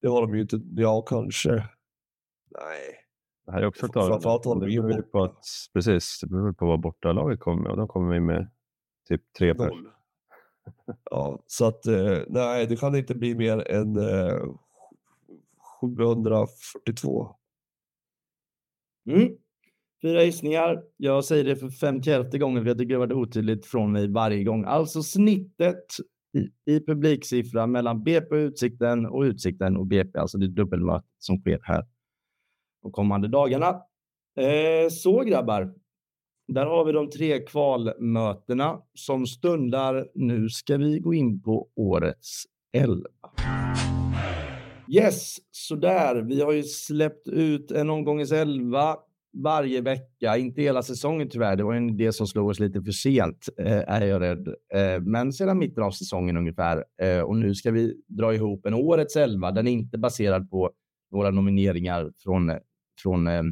[0.03, 0.61] det har de ju inte.
[0.77, 1.51] Ja, kanske.
[1.51, 3.05] Nej.
[3.47, 4.23] Det här är också klart.
[4.45, 8.21] Det beror på att, precis, det beror på vad bortalaget kommer med och de kommer
[8.21, 8.51] med
[9.09, 9.71] typ tre per.
[11.11, 14.43] Ja, så att eh, nej, det kan inte bli mer än eh,
[15.81, 17.29] 742.
[19.11, 19.29] Mm.
[20.03, 20.83] Fyra gissningar.
[20.97, 24.45] Jag säger det för femtioelfte gången för jag tycker det varit otydligt från mig varje
[24.45, 24.65] gång.
[24.65, 25.85] Alltså snittet
[26.35, 31.39] i, i publiksiffra mellan BP och Utsikten och Utsikten och BP, alltså det dubbelmöte som
[31.39, 31.85] sker här
[32.83, 33.69] de kommande dagarna.
[34.37, 35.75] Eh, så grabbar,
[36.49, 40.09] där har vi de tre kvalmötena som stundar.
[40.15, 43.09] Nu ska vi gå in på årets elva.
[44.89, 46.23] Yes, så där.
[46.23, 48.97] Vi har ju släppt ut en omgångens elva
[49.43, 51.57] varje vecka, inte hela säsongen tyvärr.
[51.57, 54.49] Det var en idé som slog oss lite för sent, eh, är jag rädd.
[54.49, 56.85] Eh, men sedan mitten av säsongen ungefär.
[57.03, 59.51] Eh, och nu ska vi dra ihop en årets elva.
[59.51, 60.71] Den är inte baserad på
[61.11, 62.57] några nomineringar från, eh,
[63.03, 63.43] från, eh,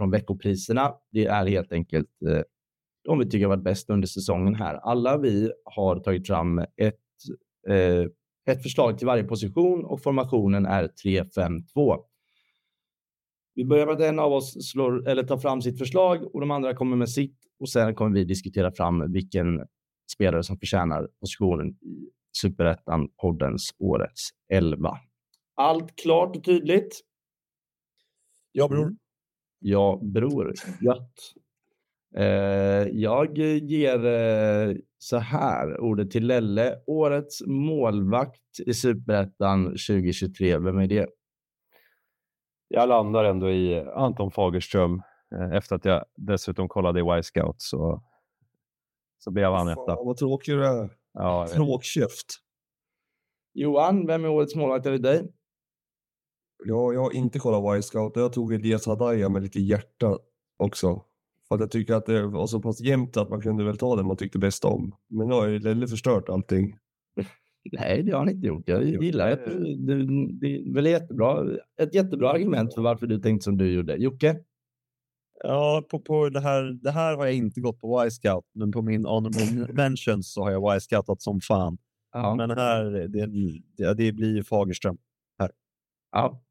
[0.00, 0.94] från veckopriserna.
[1.12, 2.42] Det är helt enkelt eh,
[3.04, 4.74] de vi tycker har varit bäst under säsongen här.
[4.74, 6.96] Alla vi har tagit fram ett,
[7.68, 8.04] eh,
[8.54, 12.04] ett förslag till varje position och formationen är 3-5-2.
[13.54, 16.50] Vi börjar med att en av oss slår, eller tar fram sitt förslag och de
[16.50, 19.66] andra kommer med sitt och sen kommer vi diskutera fram vilken
[20.12, 22.10] spelare som förtjänar positionen i
[22.42, 24.98] Superettan-poddens årets 11.
[25.54, 27.00] Allt klart och tydligt?
[28.52, 28.96] Ja, bror.
[29.60, 30.54] Ja, bror.
[30.80, 31.14] Gött.
[32.16, 36.78] Eh, jag ger eh, så här ordet till Lelle.
[36.86, 40.58] Årets målvakt i Superettan 2023.
[40.58, 41.08] Vem är det?
[42.68, 45.02] Jag landar ändå i Anton Fagerström
[45.34, 48.02] eh, efter att jag dessutom kollade i Y-scout så,
[49.18, 49.96] så blev han etta.
[50.04, 50.90] Vad tråkig du är.
[51.12, 51.46] Ja.
[51.54, 52.26] Tråkkäft.
[53.54, 55.32] Johan, vem är årets målvakt enligt dig?
[56.64, 58.12] Ja, jag har inte kollat Y-scout.
[58.16, 60.18] Jag tog Elias Hadaya med lite hjärta
[60.56, 61.02] också.
[61.48, 63.96] För att jag tycker att det var så pass jämnt att man kunde väl ta
[63.96, 64.94] den man tyckte bäst om.
[65.08, 66.76] Men nu har ju Lelle förstört allting.
[67.72, 68.68] Nej, det har han inte gjort.
[68.68, 69.36] Jag gillar det.
[69.76, 70.06] Det,
[70.40, 71.46] det är väl jättebra.
[71.80, 73.96] Ett jättebra argument för varför du tänkte som du gjorde.
[73.96, 74.36] Jocke?
[75.42, 78.82] Ja, på, på det, här, det här har jag inte gått på Y-scout, men på
[78.82, 81.78] min honorable mentions så har jag Y-scoutat som fan.
[82.12, 82.34] Ja.
[82.34, 83.26] Men här, det,
[83.76, 84.98] det, det blir ju Fagerström.
[86.12, 86.42] ja.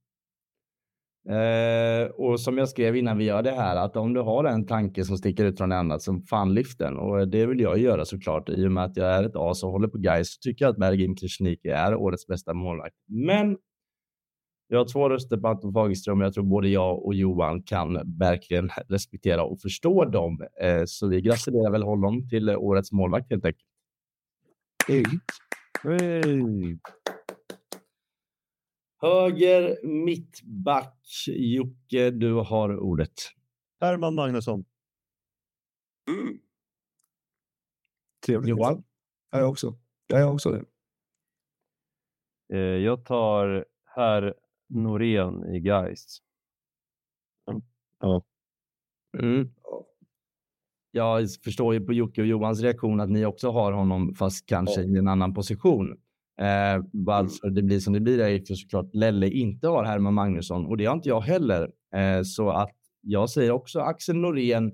[1.30, 4.66] Eh, och som jag skrev innan vi gör det här, att om du har en
[4.66, 6.98] tanke som sticker ut från annan, så fan lyft den.
[6.98, 8.50] Och det vill jag göra såklart.
[8.50, 10.72] I och med att jag är ett as och håller på guys så tycker jag
[10.72, 12.96] att Mergin Krasniqi är årets bästa målvakt.
[13.08, 13.58] Men
[14.68, 18.18] jag har två röster på Anton Fagerström och jag tror både jag och Johan kan
[18.20, 20.42] verkligen respektera och förstå dem.
[20.62, 23.66] Eh, så vi gratulerar väl honom till årets målvakt helt enkelt.
[24.88, 25.04] Hey.
[29.02, 31.06] Höger mittback.
[31.28, 33.14] Jocke, du har ordet.
[33.82, 34.66] Herman Magnusson.
[38.26, 38.50] Trevligt.
[38.50, 38.84] Johan?
[39.32, 39.80] Ja, jag också.
[40.08, 40.66] Ja, jag också det.
[42.54, 44.34] Eh, Jag tar herr
[44.70, 46.24] Norén i Geist.
[48.00, 48.24] Ja.
[49.20, 49.50] Mm.
[50.92, 54.82] Jag förstår ju på Jocke och Johans reaktion att ni också har honom, fast kanske
[54.82, 56.02] i en annan position.
[56.40, 60.14] Eh, varför det blir som det blir är ju för såklart Lelle inte har Herman
[60.14, 61.72] Magnusson och det har inte jag heller.
[61.96, 64.72] Eh, så att jag säger också Axel Norén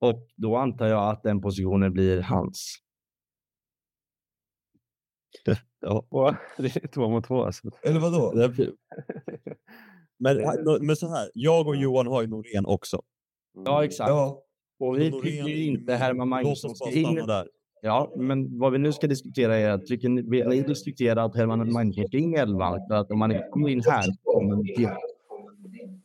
[0.00, 2.76] och då antar jag att den positionen blir hans.
[5.80, 6.36] Ja.
[6.58, 7.70] Det är två mot två alltså.
[7.82, 8.32] Eller vadå?
[10.20, 10.36] Men,
[10.86, 13.02] men så här, jag och Johan har ju Norén också.
[13.64, 14.08] Ja, exakt.
[14.08, 14.42] Ja,
[14.78, 17.14] Och vi Norén tycker inte Herman Magnusson ska in.
[17.14, 17.48] där.
[17.82, 21.36] Ja, men vad vi nu ska diskutera är att tycker ni, vill ni diskutera att
[21.36, 22.80] Herman in i elvan?
[22.88, 24.88] För att om man inte kommer in här kommer man till.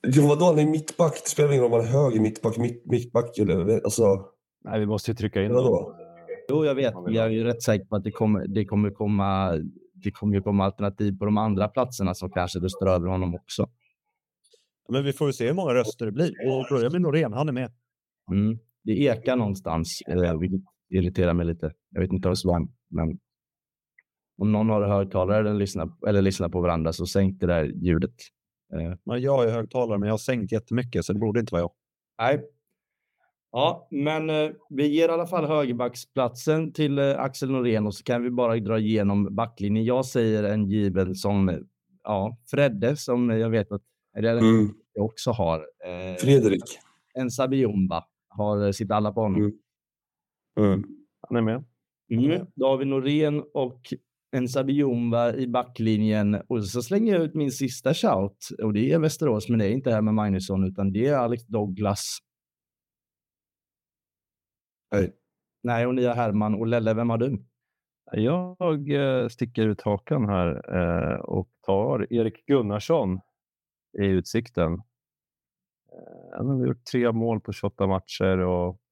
[0.02, 0.46] ja vadå?
[0.46, 1.14] Han är mittback.
[1.24, 3.74] Det spelar ingen roll om man är höger mittback, mitt, mittback eller...
[3.84, 4.26] Alltså,
[4.66, 5.96] Nej, vi måste ju trycka in Vadå?
[6.50, 6.94] Jo, jag vet.
[7.08, 9.60] Jag är ju rätt säker på att det kommer, det kommer komma
[10.04, 13.70] det kommer ju komma alternativ på de andra platserna som kanske röstar över honom också.
[14.90, 16.30] Men vi får ju se hur många röster det blir.
[16.30, 17.72] Och börjar med Norén, han är med.
[18.32, 18.60] Mm.
[18.84, 20.62] Det ekar någonstans, eh, vilket
[20.94, 21.74] irriterar mig lite.
[21.90, 23.20] Jag vet inte hos vem, men
[24.38, 28.16] om någon har högtalare eller lyssnar, eller lyssnar på varandra så sänk det där ljudet.
[28.74, 31.62] Eh, Men jag är högtalare, men jag har sänkt jättemycket, så det borde inte vara
[31.62, 31.72] jag.
[32.20, 32.46] Nej.
[33.52, 38.04] Ja, men eh, vi ger i alla fall högerbacksplatsen till eh, Axel Norén och så
[38.04, 39.86] kan vi bara dra igenom backlinjen.
[39.86, 41.58] Jag säger en given som eh,
[42.04, 43.82] ja, Fredde som jag vet att
[44.18, 44.74] eller, mm.
[44.94, 45.60] jag också har.
[45.60, 46.64] Eh, Fredrik.
[47.14, 49.42] en Sabiumba har eh, sitt alla på honom.
[49.42, 49.54] Mm.
[50.60, 50.84] Mm.
[51.22, 51.64] Han är med.
[52.12, 52.48] Mm.
[52.56, 53.94] Då har vi Norén och
[54.32, 56.42] en Sabiumba i backlinjen.
[56.48, 58.50] Och så slänger jag ut min sista shout.
[58.64, 61.44] Och det är Västerås, men det är inte här med Magnusson, utan det är Alex
[61.44, 62.18] Douglas.
[64.92, 65.14] Nej.
[65.64, 66.94] Nej, och ni har Herman och Lelle.
[66.94, 67.44] Vem har du?
[68.12, 73.20] Jag eh, sticker ut hakan här eh, och tar Erik Gunnarsson
[74.00, 74.74] i Utsikten.
[74.74, 78.83] Eh, han har gjort tre mål på 28 matcher och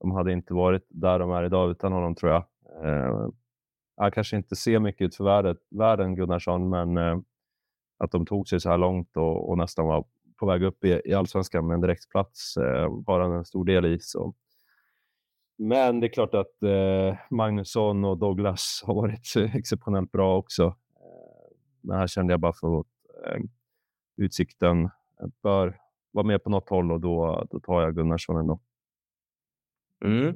[0.00, 2.44] de hade inte varit där de är idag utan honom tror jag.
[2.84, 3.28] Eh,
[3.96, 7.18] han kanske inte ser mycket ut för världen, världen Gunnarsson, men eh,
[7.98, 10.04] att de tog sig så här långt och, och nästan var
[10.36, 13.86] på väg upp i, i allsvenskan med en direktplats eh, har han en stor del
[13.86, 13.98] i.
[14.00, 14.34] Så.
[15.58, 20.64] Men det är klart att eh, Magnusson och Douglas har varit exceptionellt bra också.
[20.96, 22.86] Eh, men här kände jag bara för att
[23.26, 23.40] eh,
[24.16, 24.90] Utsikten
[25.42, 25.78] bör
[26.10, 28.60] vara med på något håll och då, då tar jag Gunnarsson ändå.
[30.04, 30.34] Mm.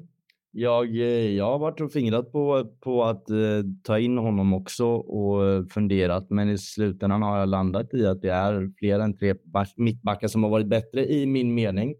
[0.56, 3.36] Jag, eh, jag har varit och fingrat på, på att eh,
[3.82, 8.32] ta in honom också och funderat, men i slutändan har jag landat i att det
[8.32, 9.34] är fler än tre
[9.76, 11.94] mittbackar som har varit bättre i min mening.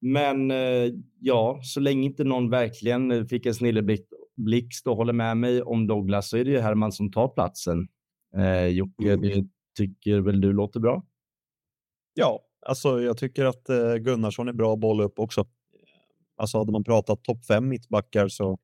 [0.00, 5.62] Men eh, ja, så länge inte någon verkligen fick en snilleblixt och håller med mig
[5.62, 7.88] om Douglas så är det ju Herman som tar platsen.
[8.36, 9.44] Eh, Jocke, det
[9.76, 11.04] tycker väl du låter bra?
[12.14, 15.46] Ja, alltså jag tycker att eh, Gunnarsson är bra boll upp också.
[16.36, 18.58] Alltså hade man pratat topp fem mittbackar så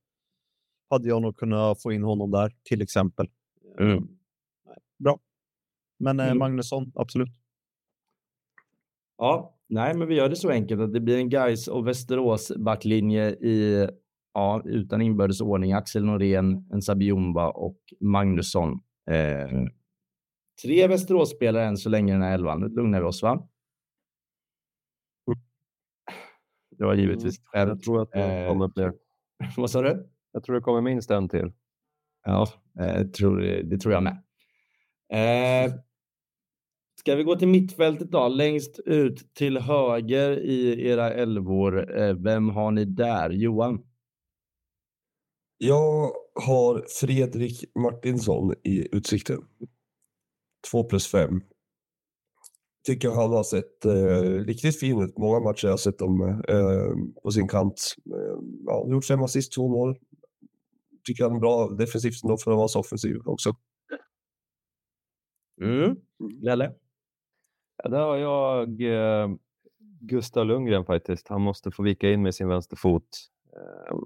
[0.90, 3.28] hade jag nog kunnat få in honom där till exempel.
[3.80, 4.08] Mm.
[4.98, 5.18] Bra.
[5.98, 6.38] Men eh, mm.
[6.38, 7.32] Magnusson, absolut.
[9.18, 12.52] Ja, nej, men vi gör det så enkelt att det blir en Gais och Västerås
[12.56, 13.88] backlinje i
[14.34, 15.72] ja, utan inbördes ordning.
[15.72, 18.80] Axel Norén, en Sabiumba och Magnusson.
[19.10, 19.64] Eh,
[20.62, 22.60] tre Västerås-spelare än så länge i den här elvan.
[22.60, 23.48] Nu lugnar vi oss, va?
[26.78, 27.68] Det var givetvis mm.
[27.68, 28.92] Jag tror att det kommer eh, fler.
[29.56, 30.08] Vad sa du?
[30.32, 31.52] Jag tror det kommer minst en till.
[32.24, 32.48] Ja,
[32.80, 34.22] eh, tror, det tror jag med.
[35.12, 35.72] Eh,
[37.00, 38.28] ska vi gå till mittfältet då?
[38.28, 41.98] Längst ut till höger i era elvor.
[41.98, 43.30] Eh, vem har ni där?
[43.30, 43.84] Johan?
[45.58, 46.10] Jag
[46.44, 49.38] har Fredrik Martinsson i Utsikten.
[50.70, 51.40] 2 plus 5
[52.86, 55.18] tycker han har sett eh, riktigt fin ut.
[55.18, 57.94] Många matcher jag har sett dem eh, på sin kant.
[58.06, 59.98] Eh, ja, gjort fem assist, två mål.
[61.04, 63.56] Tycker han är bra defensivt ändå för att vara så offensiv också.
[65.60, 65.96] Mm.
[66.40, 66.74] Lelle?
[67.82, 69.28] Ja, där har jag eh,
[70.00, 71.28] Gustav Lundgren faktiskt.
[71.28, 73.08] Han måste få vika in med sin vänsterfot.
[73.56, 73.96] Eh,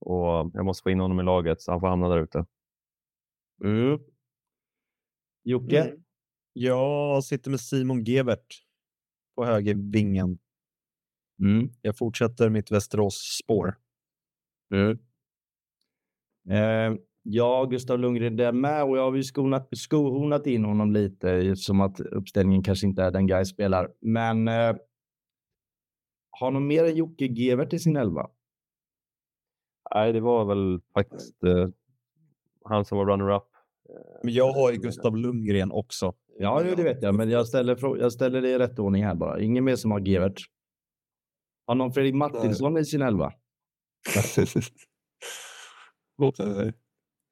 [0.00, 2.46] och jag måste få in honom i laget så han får hamna där ute.
[3.64, 3.98] Mm.
[5.42, 5.80] Jocke?
[5.80, 6.03] Mm.
[6.56, 8.62] Jag sitter med Simon Gebert
[9.36, 10.38] på högervingen.
[11.40, 11.70] Mm.
[11.82, 13.78] Jag fortsätter mitt Västerås-spår.
[14.74, 14.98] Mm.
[16.50, 21.56] Eh, ja, Gustav Lundgren där med och jag har ju skonat, skonat in honom lite
[21.56, 23.92] som att uppställningen kanske inte är den Guy spelar.
[24.00, 24.76] Men eh,
[26.30, 28.30] har någon mer än Jocke Gevert i sin elva?
[29.94, 31.68] Nej, det var väl faktiskt eh,
[32.64, 33.48] han som var runner-up.
[34.22, 36.14] Men jag har ju Gustav Lundgren också.
[36.38, 39.40] Ja, det vet jag, men jag ställer, jag ställer det i rätt ordning här bara.
[39.40, 40.40] Ingen mer som har Gevert.
[41.66, 43.32] Har någon Fredrik Martinsson i sin elva?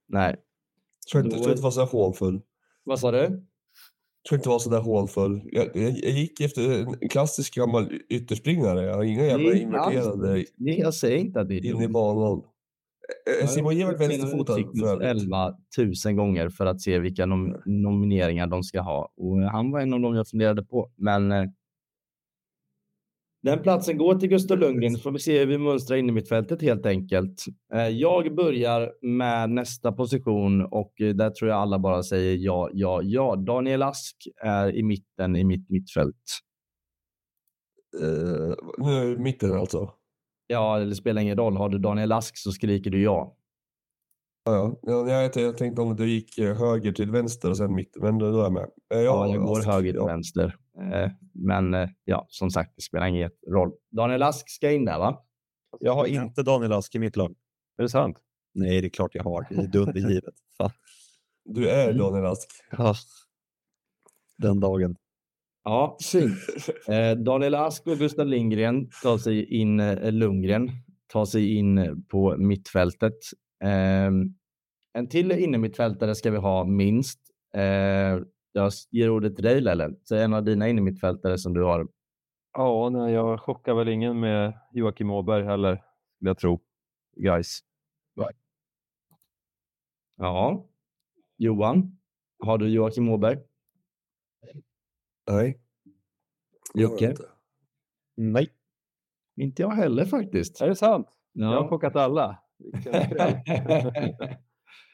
[0.08, 0.36] Nej.
[1.12, 2.40] Tror inte, tror inte var så hånfull.
[2.84, 3.46] Vad sa du?
[4.28, 5.40] Tror inte var så där hånfull.
[5.44, 8.82] Jag, jag, jag, gick efter en klassisk gammal ytterspringare.
[8.82, 10.44] Jag har inga jävla inverterade...
[10.56, 12.42] Nej, jag säger inte att det är In i banan.
[13.48, 15.04] Simon Gevert vänsterfotad.
[15.04, 15.54] 11
[16.06, 19.12] 000 gånger för att se vilka nom nomineringar de ska ha.
[19.16, 20.90] Och han var en av dem jag funderade på.
[20.96, 21.44] Men eh,
[23.42, 26.12] den platsen går till Gustav Lundgren så får vi se hur vi mönstrar in i
[26.12, 27.44] mittfältet helt enkelt.
[27.74, 32.70] Eh, jag börjar med nästa position och eh, där tror jag alla bara säger ja,
[32.72, 33.36] ja, ja.
[33.36, 36.14] Daniel Ask är i mitten i mitt mittfält.
[38.00, 39.90] Uh, mitten alltså?
[40.52, 41.56] Ja, det spelar ingen roll.
[41.56, 43.36] Har du Daniel Ask så skriker du ja.
[44.44, 47.96] Ja, ja jag, jag tänkte om du gick eh, höger till vänster och sen mitt,
[47.96, 48.68] men då är jag med.
[48.88, 50.06] Ja, ja jag går Ask, höger till ja.
[50.06, 50.56] vänster.
[50.78, 53.72] Eh, men ja, som sagt, det spelar ingen roll.
[53.90, 55.22] Daniel Ask ska in där, va?
[55.80, 57.34] Jag har inte Daniel Ask i mitt lag.
[57.78, 58.16] Är det sant?
[58.54, 59.46] Nej, det är klart jag har.
[59.50, 60.34] Det är dundergivet.
[61.44, 61.98] Du är mm.
[61.98, 62.48] Daniel Ask.
[62.70, 62.94] Ja,
[64.38, 64.96] den dagen.
[65.64, 66.38] Ja, fint.
[66.88, 70.70] Eh, Daniel Ask och Gustav Lindgren tar sig in, eh, Lundgren
[71.12, 73.18] tar sig in på mittfältet.
[73.64, 74.10] Eh,
[74.92, 77.20] en till innermittfältare ska vi ha minst.
[77.54, 78.20] Eh,
[78.52, 79.94] jag ger ordet till dig Lelle.
[80.04, 81.88] Så en av dina innermittfältare som du har.
[82.52, 85.82] Ja, nej, jag chockar väl ingen med Joakim Åberg heller,
[86.16, 86.60] skulle jag tro.
[87.16, 87.60] Guys.
[90.16, 90.66] Ja.
[91.36, 91.98] Johan,
[92.38, 93.38] har du Joakim Åberg?
[95.30, 95.58] Nej.
[96.74, 97.14] Jocke?
[98.16, 98.52] Nej.
[99.36, 100.60] Inte jag heller faktiskt.
[100.60, 101.06] Är det sant?
[101.32, 101.52] Ja.
[101.52, 102.38] Jag har chockat alla.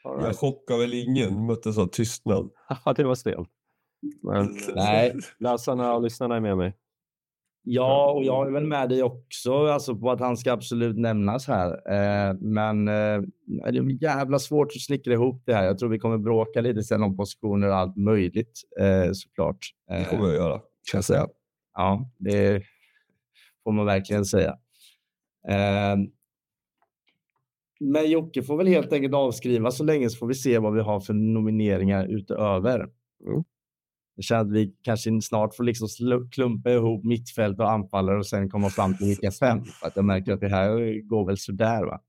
[0.04, 2.50] Jag chockar väl ingen, möttes av tystnad.
[2.84, 3.48] Ja, det var stelt.
[4.22, 5.14] Men Nej.
[5.38, 6.76] läsarna och lyssnarna är med mig.
[7.70, 11.48] Ja, och jag är väl med dig också alltså på att han ska absolut nämnas
[11.48, 11.70] här.
[11.70, 15.64] Eh, men eh, det är jävla svårt att snickra ihop det här.
[15.64, 19.58] Jag tror vi kommer bråka lite sen om positioner och allt möjligt eh, såklart.
[19.88, 21.26] Det kommer jag göra, kan jag säga.
[21.74, 22.62] Ja, det
[23.64, 24.56] får man verkligen säga.
[27.80, 30.80] Men Jocke får väl helt enkelt avskriva så länge så får vi se vad vi
[30.80, 32.78] har för nomineringar utöver.
[33.26, 33.44] Mm.
[34.18, 35.88] Jag känner att vi kanske snart får liksom
[36.32, 39.64] klumpa ihop mittfält och anfallare och sen komma fram till vilka fem.
[39.64, 41.84] För att jag märker att det här går väl sådär.
[41.84, 42.00] Va?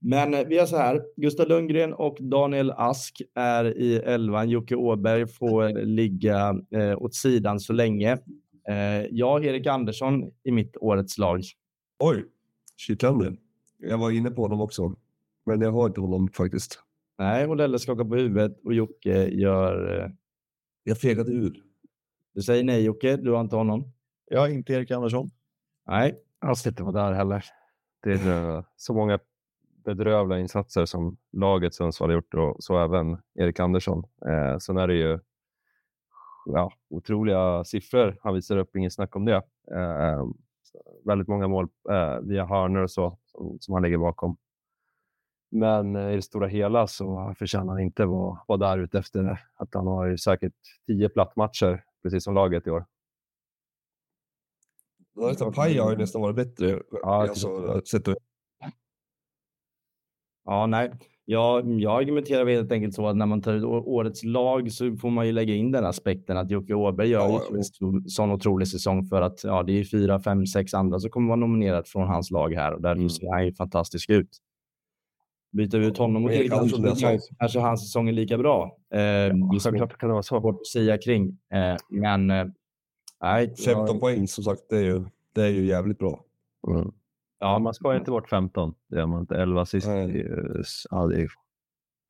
[0.00, 1.02] Men eh, vi har så här.
[1.16, 4.48] Gustav Lundgren och Daniel Ask är i elvan.
[4.48, 8.12] Jocke Åberg får ligga eh, åt sidan så länge.
[8.68, 11.42] Eh, jag Erik Andersson i mitt årets lag.
[11.98, 12.24] Oj,
[12.76, 13.36] kittlande.
[13.78, 14.96] Jag var inne på honom också,
[15.46, 16.83] men jag har inte honom faktiskt.
[17.18, 20.00] Nej, och Lelle skakar på huvudet och Jocke gör...
[20.00, 20.10] Eh...
[20.82, 21.62] Jag fegade ur.
[22.34, 23.92] Du säger nej Jocke, du har inte honom?
[24.26, 25.30] Jag har inte Erik Andersson.
[25.86, 26.20] Nej.
[26.40, 27.44] Jag sitter inte där heller.
[28.02, 29.18] Det är så många
[29.84, 34.04] bedrövliga insatser som laget Sundsvall har gjort och så även Erik Andersson.
[34.26, 35.18] Eh, sen är det ju
[36.46, 39.42] ja, otroliga siffror han visar upp, inget snack om det.
[39.72, 40.26] Eh,
[41.04, 44.36] väldigt många mål eh, via hörnor och så som, som han ligger bakom.
[45.54, 49.40] Men eh, i det stora hela så förtjänar han inte vara, vara där ute efter.
[49.54, 50.54] Att han har ju säkert
[50.86, 52.84] tio plattmatcher, precis som laget i år.
[55.14, 56.82] Ja, Paja har ju nästan varit bättre.
[56.90, 58.08] Ja, alltså, sett
[60.44, 60.92] Ja, nej.
[61.24, 65.10] Jag, jag argumenterar helt enkelt så att när man tar ut årets lag så får
[65.10, 69.06] man ju lägga in den aspekten att Jocke Åberg gör ja, en sån otrolig säsong
[69.06, 72.30] för att ja, det är fyra, fem, sex andra som kommer vara nominerade från hans
[72.30, 73.10] lag här och där mm.
[73.10, 74.40] ser han ju fantastisk ut.
[75.54, 78.78] Byter vi ut honom mot Erik Andersson kanske hans säsong är lika bra.
[78.94, 80.22] Eh, ja, såklart kan det vara.
[80.22, 81.38] Svårt att säga kring.
[81.52, 82.46] Eh, men eh,
[83.20, 83.56] nej.
[83.56, 84.00] 15 jag...
[84.00, 86.24] poäng som sagt, det är ju, det är ju jävligt bra.
[86.68, 86.92] Mm.
[87.38, 88.74] Ja, man ska inte bort 15.
[88.88, 89.36] Det gör man inte.
[89.36, 89.86] 11 sist.
[89.86, 89.92] Ja,
[91.06, 91.28] det är,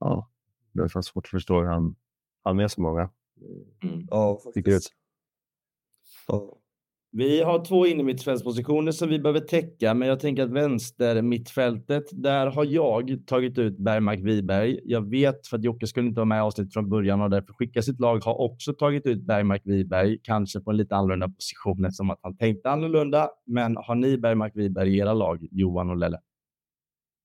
[0.01, 0.29] ja,
[0.73, 1.97] det är svårt att förstå hur han
[2.45, 3.11] han med så många.
[3.83, 4.07] Mm.
[4.11, 4.93] Ja, faktiskt.
[6.29, 6.57] Ja.
[7.17, 12.47] Vi har två innermittfältspositioner som vi behöver täcka, men jag tänker att vänster mittfältet, där
[12.47, 14.81] har jag tagit ut Bergmark Wiberg.
[14.85, 17.53] Jag vet för att Jocke skulle inte vara med i avsnittet från början och därför
[17.53, 21.85] skicka sitt lag har också tagit ut Bergmark Wiberg, kanske på en lite annorlunda position
[21.85, 23.31] eftersom att han tänkte annorlunda.
[23.47, 26.21] Men har ni Bergmark Wiberg i era lag, Johan och Lelle?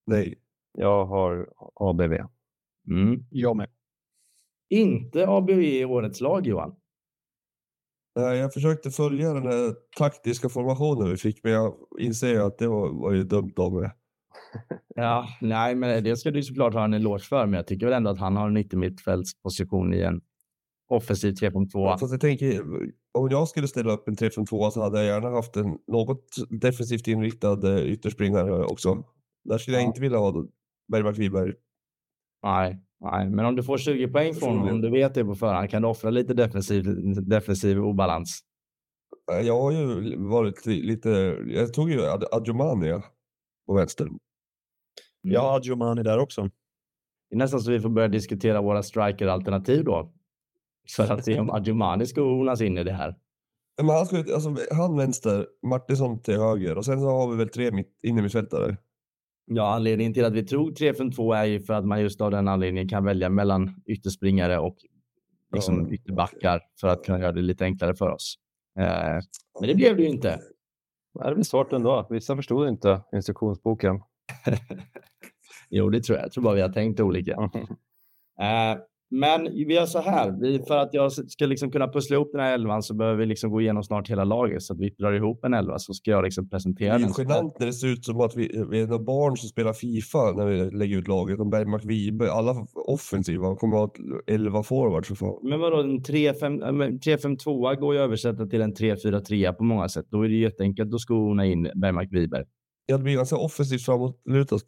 [0.08, 0.36] Nej.
[0.78, 2.14] Jag har ABV.
[2.90, 3.24] Mm.
[3.30, 3.70] Jag med.
[4.70, 6.79] Inte ABV i årets lag, Johan?
[8.22, 13.01] Jag försökte följa den här taktiska formationen vi fick, men jag inser att det var,
[13.01, 13.91] var ju dumt av mig.
[14.95, 17.95] Ja, nej, men det ska du såklart ha en eloge för, men jag tycker väl
[17.95, 20.22] ändå att han har en 90 mittfältsposition i en
[20.89, 21.67] offensiv 3-5-2.
[21.74, 22.61] Ja, fast jag tänker,
[23.13, 27.07] om jag skulle ställa upp en 3-5-2 så hade jag gärna haft en något defensivt
[27.07, 29.03] inriktad eh, ytterspringare också.
[29.43, 30.45] Där skulle jag inte vilja ha
[30.91, 31.53] Bergmark Wiberg.
[32.43, 35.36] Nej, Nej, men om du får 20 poäng från honom, om du vet det på
[35.36, 36.84] förhand, kan du offra lite defensiv,
[37.28, 38.39] defensiv obalans?
[39.43, 41.10] Jag har ju varit lite,
[41.47, 43.02] jag tog ju Adjumani
[43.68, 44.06] på vänster.
[44.06, 44.20] Mm.
[45.22, 46.41] Jag har Adjumani där också.
[47.30, 50.14] Det är nästan så vi får börja diskutera våra striker-alternativ då.
[50.95, 53.16] För att se om Adjumani ska ordnas in i det här.
[53.78, 57.50] Men han, skulle, alltså, han vänster, Martinsson till höger och sen så har vi väl
[57.50, 58.78] tre mitt, innermittfältare.
[59.52, 62.47] Ja, anledningen till att vi tog 3-5-2 är ju för att man just av den
[62.47, 64.76] anledningen kan välja mellan ytterspringare och
[65.54, 68.36] liksom ytterbackar för att kunna göra det lite enklare för oss.
[68.80, 69.20] Eh,
[69.60, 70.39] men det blev det ju inte.
[71.24, 72.08] Det blir svårt ändå.
[72.10, 74.02] Vissa förstod inte instruktionsboken.
[75.70, 76.26] jo, det tror jag.
[76.26, 77.32] Jag tror bara vi har tänkt olika.
[78.41, 78.78] eh,
[79.12, 82.41] men vi gör så här, vi, för att jag ska liksom kunna pussla ihop den
[82.41, 85.14] här elvan så behöver vi liksom gå igenom snart hela laget så att vi drar
[85.14, 87.01] ihop en elva så ska jag liksom presentera den.
[87.01, 89.49] Det är genant när det ser ut som att vi, vi är några barn som
[89.49, 91.38] spelar Fifa när vi lägger ut laget.
[91.38, 95.07] De Bergmark Wiberg, alla offensiva kommer att ha elva forwards.
[95.07, 95.39] För fan.
[95.43, 100.05] Men vadå, en 3-5-2 går ju att översätta till en 3-4-3 på många sätt.
[100.10, 102.43] Då är det jätteenkelt att skona in Bergmark Wiberg.
[102.86, 104.64] Ja, det blir ganska offensivt framåtlutat.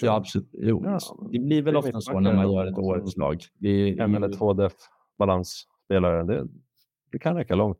[0.00, 0.48] Ja, absolut.
[0.52, 0.82] Jo.
[0.84, 0.98] Ja,
[1.32, 3.38] det blir väl ofta så när man gör ett årets lag.
[3.98, 4.72] En eller två def
[5.18, 6.24] balansspelare.
[6.24, 6.48] Det,
[7.12, 7.78] det kan räcka långt.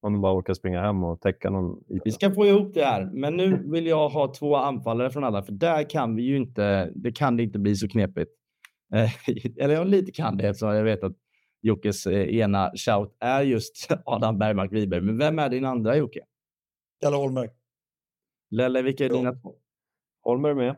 [0.00, 1.84] Om de bara orkar springa hem och täcka någon.
[2.04, 5.42] Vi ska få ihop det här, men nu vill jag ha två anfallare från alla,
[5.42, 6.92] för där kan vi ju inte.
[6.94, 8.30] Det kan det inte bli så knepigt.
[8.94, 9.10] Eh,
[9.64, 11.16] eller jag lite kan det eftersom jag vet att
[11.62, 15.00] Jockes eh, ena shout är just Adam Bergmark Wiberg.
[15.00, 16.20] Men vem är din andra Jocke?
[17.00, 17.48] Kalle Holmberg.
[18.50, 19.54] Lelle, vilka är dina två?
[20.22, 20.76] Holmberg med.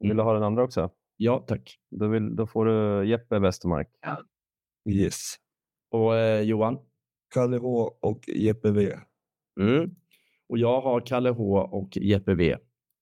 [0.00, 0.90] Vill du ha den andra också?
[1.16, 1.76] Ja, tack.
[1.90, 3.88] Då, vill, då får du Jeppe Westermark.
[4.90, 5.34] Yes.
[5.90, 6.78] Och eh, Johan?
[7.34, 8.96] Kalle H och Jeppe V.
[9.60, 9.90] Mm.
[10.48, 12.52] Och jag har Kalle H och Jeppe V.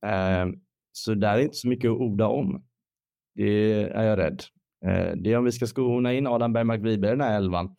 [0.06, 0.46] Eh,
[0.92, 2.64] så där är inte så mycket att orda om.
[3.34, 4.42] Det är jag rädd.
[4.86, 7.76] Eh, det är om vi ska skona in Adam Bergmark Wiberg i den här elvan.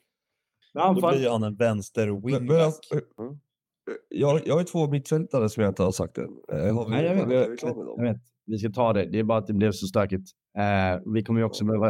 [0.73, 2.75] Då blir han en vänster Men, men, wingback.
[2.89, 3.37] jag,
[4.09, 6.37] jag, jag har två mittfältare som jag inte har sagt än.
[6.51, 7.27] Eh, Har vi, Nej, jag vet.
[7.27, 8.03] med Jag dem?
[8.03, 8.17] vet,
[8.49, 9.05] vi ska ta det.
[9.05, 10.29] Det är bara att det blev så stökigt.
[10.57, 11.89] Eh, vi kommer ju också behöva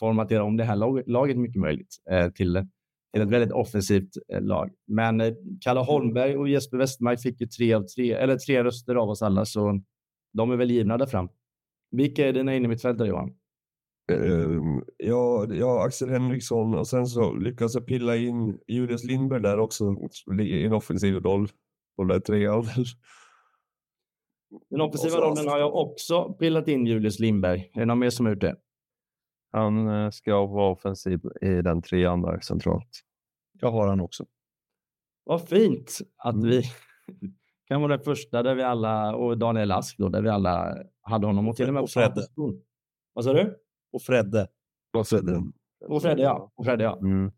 [0.00, 0.76] formatera om det här
[1.10, 2.66] laget mycket möjligt eh, till,
[3.12, 4.70] till ett väldigt offensivt eh, lag.
[4.86, 8.94] Men eh, Kalle Holmberg och Jesper Westermark fick ju tre av tre, eller tre röster
[8.94, 9.80] av oss alla, så
[10.32, 11.28] de är väl givna där fram.
[11.90, 13.34] Vilka är dina innermittfältare Johan?
[14.12, 19.58] Ehm, ja, ja, Axel Henriksson och sen så lyckas jag pilla in Julius Lindberg där
[19.58, 19.96] också
[20.40, 21.48] i en offensiv roll
[21.96, 22.64] på den där trean.
[24.70, 27.70] Den offensiva rollen har jag också pillat in Julius Lindberg.
[27.74, 28.56] Är det någon mer som har gjort det?
[29.52, 33.00] Han eh, ska vara offensiv i den trean där centralt.
[33.60, 34.24] Jag har han också.
[35.24, 36.62] Vad fint att vi
[37.68, 41.26] kan vara den första där vi alla, och Daniel Ask då, där vi alla hade
[41.26, 42.22] honom och till och med Och Fredde.
[43.12, 43.56] Vad sa du?
[43.92, 44.46] Och Fredde.
[44.96, 45.52] Och sen,
[45.88, 46.52] Och Fredde ja.
[46.54, 46.98] Och Fredde, ja.
[46.98, 47.32] Mm.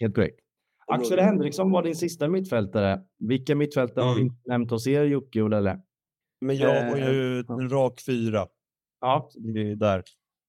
[0.00, 0.40] Helt korrekt.
[0.86, 3.02] Axel Henriksson var din sista mittfältare.
[3.18, 4.34] Vilka mittfältare har vi Mm.
[4.44, 5.80] nämnt hos er, Jocke och Lelle?
[6.40, 8.46] Men jag Eh, var ju en rak fyra.
[9.00, 10.02] Ja, Det är där.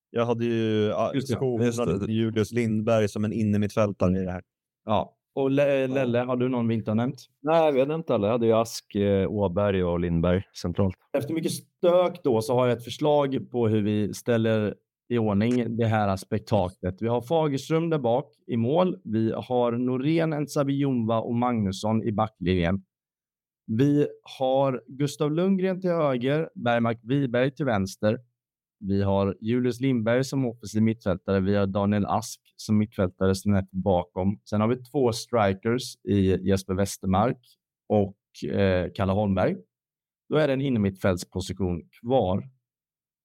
[0.09, 4.41] Jag hade ju skonat Julius Lindberg som en innermittfältare i det här.
[4.85, 5.17] ja.
[5.35, 7.25] Och Le- Lelle, har du någon vi inte har nämnt?
[7.41, 8.27] Nej, vi har nämnt alla.
[8.27, 10.95] Jag hade ju Ask, eh, Åberg och Lindberg centralt.
[11.17, 14.75] Efter mycket stök då så har jag ett förslag på hur vi ställer
[15.09, 17.01] i ordning det här spektaklet.
[17.01, 18.97] Vi har Fagerström där bak i mål.
[19.03, 22.83] Vi har Norén, Nsabijumba och Magnusson i backlinjen.
[23.65, 24.07] Vi
[24.39, 28.19] har Gustav Lundgren till höger, Bergmark Wiberg till vänster.
[28.79, 31.39] Vi har Julius Lindberg som offensiv mittfältare.
[31.39, 34.39] Vi har Daniel Ask som mittfältare snett bakom.
[34.49, 37.37] Sen har vi två strikers i Jesper Westermark
[37.89, 39.55] och eh, Kalle Holmberg.
[40.29, 42.49] Då är det en innermittfältsposition kvar.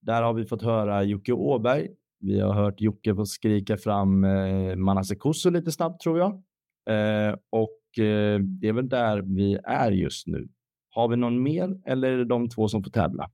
[0.02, 1.88] Där har vi fått höra Jocke Åberg.
[2.20, 6.42] Vi har hört Jocke få skrika fram eh, Manasse Kosso lite snabbt tror jag.
[6.90, 7.80] Eh, och
[8.40, 10.48] det är väl där vi är just nu.
[10.90, 13.30] Har vi någon mer eller är det de två som får tävla?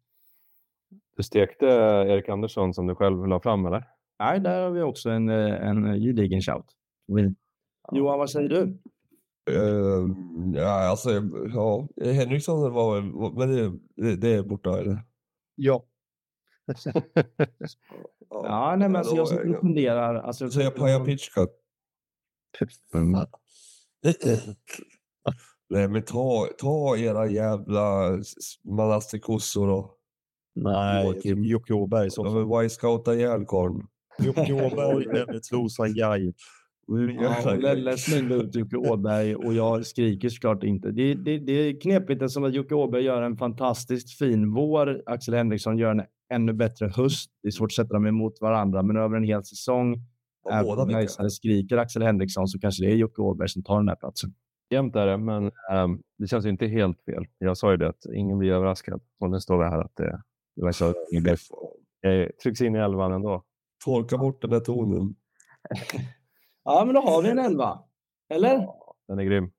[1.17, 1.67] Du stekte
[2.09, 3.85] Erik Andersson som du själv la fram, eller?
[4.19, 6.67] Nej, där har vi också en, eh, en gedigen shout.
[7.07, 7.35] Vi-
[7.93, 8.79] Johan, vad säger du?
[9.51, 11.11] ehm, ja, alltså,
[11.55, 13.05] ja, Henriksson var väl,
[13.39, 14.99] men det, det, är borta eller?
[15.55, 15.85] Ja.
[18.29, 20.15] Ja, nej, men alltså, jag sitter och funderar.
[20.15, 21.47] Alltså, Så säger jag Paja Pitchka.
[25.70, 28.18] Nej men ta, ta era jävla
[28.64, 29.94] Malaste-kossor då.
[30.55, 31.20] Nej.
[31.24, 32.09] Jocke Åberg.
[32.16, 33.86] De vill white-scouta ihjäl karln.
[34.18, 36.34] Jocke Åberg eller Trosa Jaj.
[37.20, 40.90] Ja, Lelle slängde ut Jocke Åberg och jag skriker såklart inte.
[40.90, 45.03] Det, det, det är knepigt eftersom att Jocke Åberg gör en fantastiskt fin vår.
[45.07, 47.30] Axel Henriksson gör en ännu bättre höst.
[47.42, 49.96] Det är svårt att sätta dem emot varandra, men över en hel säsong,
[50.51, 50.88] även båda om.
[50.88, 54.34] Gaisare skriker Axel Henriksson så kanske det är Jocke Åberg som tar den här platsen.
[54.70, 57.24] Jämnt är det, men ehm, det känns ju inte helt fel.
[57.38, 59.01] Jag sa ju det att ingen blir överraskad.
[59.20, 60.22] Och nu står vi här att det,
[60.57, 60.88] det var så.
[60.88, 63.45] Eh, trycks in i elvan ändå.
[63.84, 65.14] Torka bort den där tonen.
[66.64, 67.78] Ja, men då har vi en elva.
[68.34, 68.68] Eller?
[69.09, 69.51] Den är grym.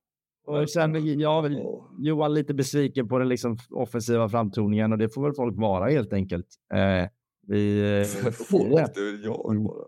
[0.45, 1.63] Och sen, jag är
[1.99, 6.13] Johan lite besviken på den liksom offensiva framtoningen och det får väl folk vara helt
[6.13, 6.47] enkelt.
[6.73, 7.09] Eh,
[7.47, 9.85] vi, eh, Folk, det är jag bara.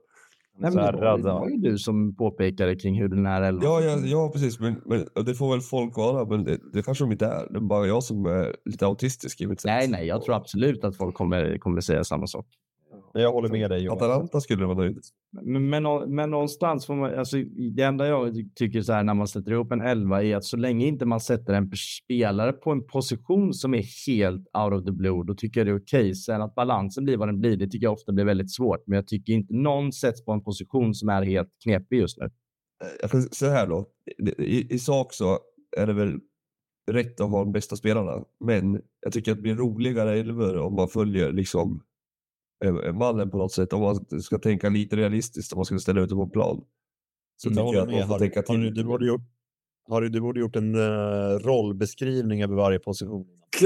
[0.57, 3.41] Nej, Så men det, var, det var ju du som påpekade kring hur den här
[3.41, 3.63] elvan...
[3.63, 4.59] Ja, ja, ja precis.
[4.59, 6.25] Men, men det får väl folk vara.
[6.25, 7.47] Men det, det kanske de inte är.
[7.49, 9.69] Det är bara jag som är lite autistisk i mitt sätt.
[9.69, 12.45] Nej, nej, jag tror absolut att folk kommer, kommer säga samma sak.
[13.17, 13.97] Jag håller med dig Johan.
[13.97, 14.99] Atalanta skulle vara nöjd.
[15.43, 15.83] Men, men,
[16.15, 17.37] men någonstans får man, alltså,
[17.75, 20.43] det enda jag ty- tycker så här när man sätter ihop en elva är att
[20.43, 21.71] så länge inte man sätter en
[22.03, 25.71] spelare på en position som är helt out of the blue, då tycker jag det
[25.71, 26.15] är okej.
[26.15, 28.83] Sen att balansen blir vad den blir, det tycker jag ofta blir väldigt svårt.
[28.87, 32.29] Men jag tycker inte någon sätts på en position som är helt knepig just nu.
[33.01, 33.85] Jag kan säga här då.
[34.37, 35.39] I, I sak så
[35.77, 36.19] är det väl
[36.91, 38.23] rätt att ha de bästa spelarna.
[38.45, 41.81] Men jag tycker att det blir roligare elvor om man följer liksom
[42.93, 43.73] mallen på något sätt.
[43.73, 46.61] Om man ska tänka lite realistiskt om man ska ställa ut det på en plan.
[47.37, 48.19] Så Jag tycker jag att man får Harry.
[48.19, 48.73] tänka till.
[48.73, 49.21] du borde gjort,
[49.89, 53.25] Harry, du borde gjort en uh, rollbeskrivning över varje position.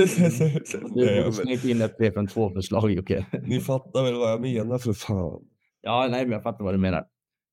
[0.93, 3.25] Du borde slängt in ett 3-5-2-förslag, Jocke.
[3.43, 5.41] ni fattar väl vad jag menar för fan.
[5.81, 6.97] Ja, nej, men jag fattar vad du menar.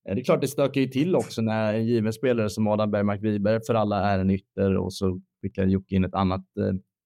[0.08, 2.90] Eh, Det är klart det stökar ju till också när en given spelare som Adam
[2.90, 6.44] Bergmark Wiberg för alla är en ytter och så skickar Jocke in ett annat,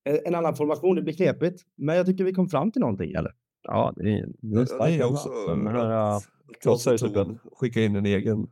[0.05, 0.97] eh, en annan formation.
[0.97, 3.33] Det blir knepigt, men jag tycker vi kom fram till någonting, eller?
[3.63, 5.27] Ja, det är, det är Ja, starkt det är jobbat.
[5.27, 6.21] också Den här,
[6.63, 8.47] krossar ju tonen, skicka in en egen.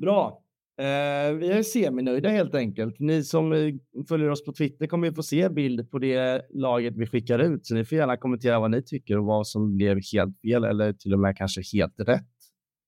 [0.00, 0.38] Bra.
[0.78, 2.98] Eh, vi är seminöjda helt enkelt.
[2.98, 3.74] Ni som eh,
[4.08, 7.66] följer oss på Twitter kommer ju få se bild på det laget vi skickar ut,
[7.66, 10.92] så ni får gärna kommentera vad ni tycker och vad som blev helt fel eller
[10.92, 12.26] till och med kanske helt rätt.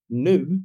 [0.08, 0.62] Nu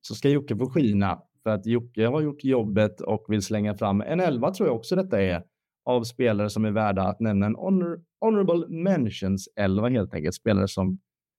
[0.00, 4.00] så ska Jocke få skina för att Jocke har gjort jobbet och vill slänga fram
[4.00, 5.42] en elva tror jag också detta är
[5.84, 10.34] av spelare som är värda att nämna en honor, honorable mentions elva helt enkelt.
[10.34, 10.98] Spelare som,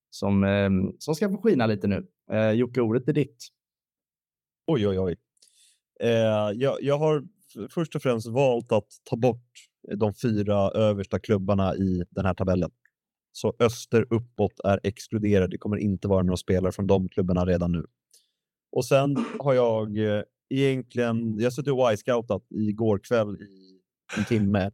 [0.10, 0.70] som, eh,
[1.00, 2.08] som ska få skina lite nu.
[2.32, 3.38] Eh, Jocke, ordet är ditt.
[4.68, 5.16] Oj, oj, oj.
[6.00, 7.24] Eh, jag, jag har
[7.70, 9.52] först och främst valt att ta bort
[9.96, 12.72] de fyra översta klubbarna i den här tabellen.
[13.32, 15.48] Så öster uppåt är exkluderade.
[15.48, 17.86] Det kommer inte vara några spelare från de klubbarna redan nu.
[18.72, 23.65] Och sen har jag eh, egentligen, jag suttit och Y-scoutat igår kväll i
[24.18, 24.72] en timme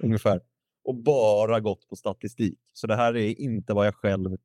[0.00, 0.40] ungefär
[0.84, 2.58] och bara gått på statistik.
[2.72, 4.36] Så det här är inte vad jag själv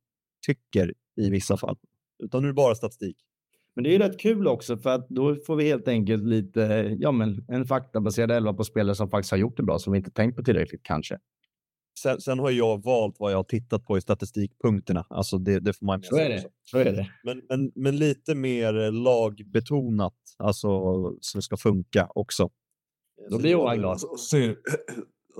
[0.45, 1.77] tycker i vissa fall,
[2.23, 3.17] utan nu är det bara statistik.
[3.75, 6.95] Men det är ju rätt kul också för att då får vi helt enkelt lite,
[6.99, 9.97] ja men en faktabaserad elva på spelare som faktiskt har gjort det bra som vi
[9.97, 11.19] inte tänkt på tillräckligt kanske.
[11.99, 15.05] Sen, sen har jag valt vad jag har tittat på i statistikpunkterna.
[15.09, 16.43] Alltså det, det får man med Så är det.
[16.63, 17.09] Så är det.
[17.23, 20.69] Men, men, men lite mer lagbetonat, alltså
[21.21, 22.49] som ska funka också.
[23.29, 23.99] Då blir Johan glad.
[23.99, 24.57] Så säger,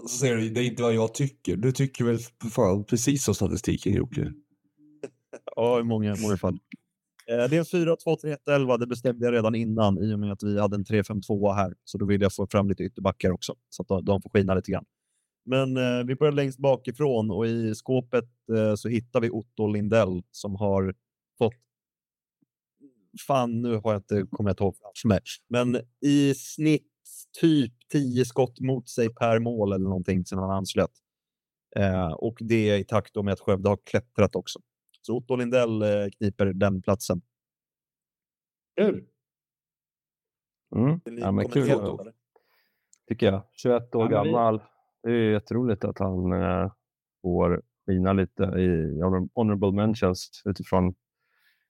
[0.02, 1.56] så säger du, det är inte vad jag tycker.
[1.58, 4.32] Du tycker väl för fan precis som statistiken Jocke?
[5.56, 6.54] Ja, i många, många fall.
[7.28, 8.78] Eh, Det är en 4, 2, 3, 1, 11.
[8.78, 11.52] Det bestämde jag redan innan i och med att vi hade en 3, 5, 2
[11.52, 11.74] här.
[11.84, 14.72] Så då vill jag få fram lite ytterbackar också så att de- får skina lite
[14.72, 14.86] grann.
[15.46, 18.26] Men eh, vi börjar längst bakifrån och i skåpet
[18.58, 20.96] eh, så hittar vi Otto Lindell som har
[21.38, 21.54] fått
[23.28, 24.76] fan, nu har jag inte kommer jag inte ihåg
[25.50, 26.88] men i snitt
[27.42, 30.92] typ 10 skott mot sig per mål eller någonting sedan han anslöt.
[31.76, 34.60] Eh, och det är i takt med att Skövde har klättrat också.
[35.02, 37.22] Så Otto Lindell eh, kniper den platsen.
[38.82, 39.06] Kul.
[40.76, 41.00] Mm.
[41.06, 42.06] Ja, men kul då.
[43.08, 43.42] tycker jag.
[43.52, 44.62] 21 år Ja, gammal.
[45.04, 46.72] Det är jätteroligt att han eh,
[47.22, 50.96] får skina lite i honor- honorable mentions utifrån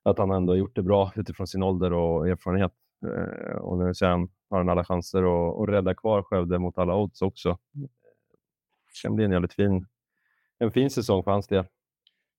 [0.03, 2.73] att han ändå har gjort det bra utifrån sin ålder och erfarenhet.
[3.03, 6.95] Eh, och nu sen har han alla chanser att, att rädda kvar Skövde mot alla
[6.95, 7.57] odds också.
[7.71, 7.87] Det
[9.03, 9.85] kan bli en jävligt fin,
[10.59, 11.65] en fin säsong för hans del.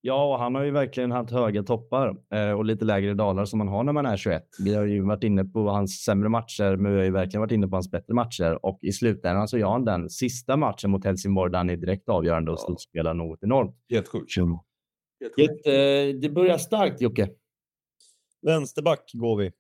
[0.07, 3.59] Ja, och han har ju verkligen haft höga toppar eh, och lite lägre dalar som
[3.59, 4.43] man har när man är 21.
[4.65, 7.53] Vi har ju varit inne på hans sämre matcher, men vi har ju verkligen varit
[7.53, 11.05] inne på hans bättre matcher och i slutändan så gör han den sista matchen mot
[11.05, 12.67] Helsingborg där han är direkt avgörande och Ja.
[12.67, 13.77] slutspelar något enormt.
[13.91, 14.37] Helt sjukt.
[15.21, 15.65] Helt sjukt.
[15.65, 17.29] Det, det börjar starkt Jocke.
[18.43, 19.53] Vänsterback går vi.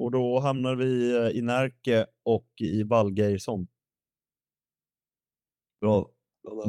[0.00, 3.66] Och då hamnar vi eh, i Närke och i Valgeirsson.
[5.80, 6.10] Bra.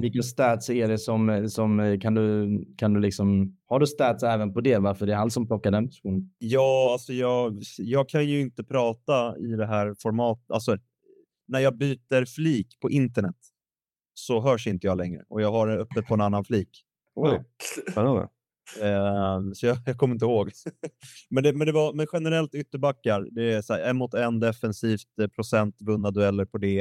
[0.02, 4.54] Vilka stats är det som, som kan du, kan du liksom, har du stats även
[4.54, 4.78] på det?
[4.78, 6.34] Varför det är han som plockar den positionen?
[6.38, 10.52] Ja, alltså jag, jag kan ju inte prata i det här formatet.
[10.52, 10.78] Alltså,
[11.48, 13.38] när jag byter flik på internet
[14.14, 16.70] så hörs inte jag längre och jag har det uppe på en annan flik.
[17.16, 17.44] Oj,
[17.92, 18.28] spännande.
[18.82, 20.52] Eh, så jag, jag kommer inte ihåg.
[21.30, 24.40] men, det, men, det var, men generellt ytterbackar, det är så här, en mot en
[24.40, 26.80] defensivt, eh, procent vunna dueller på det,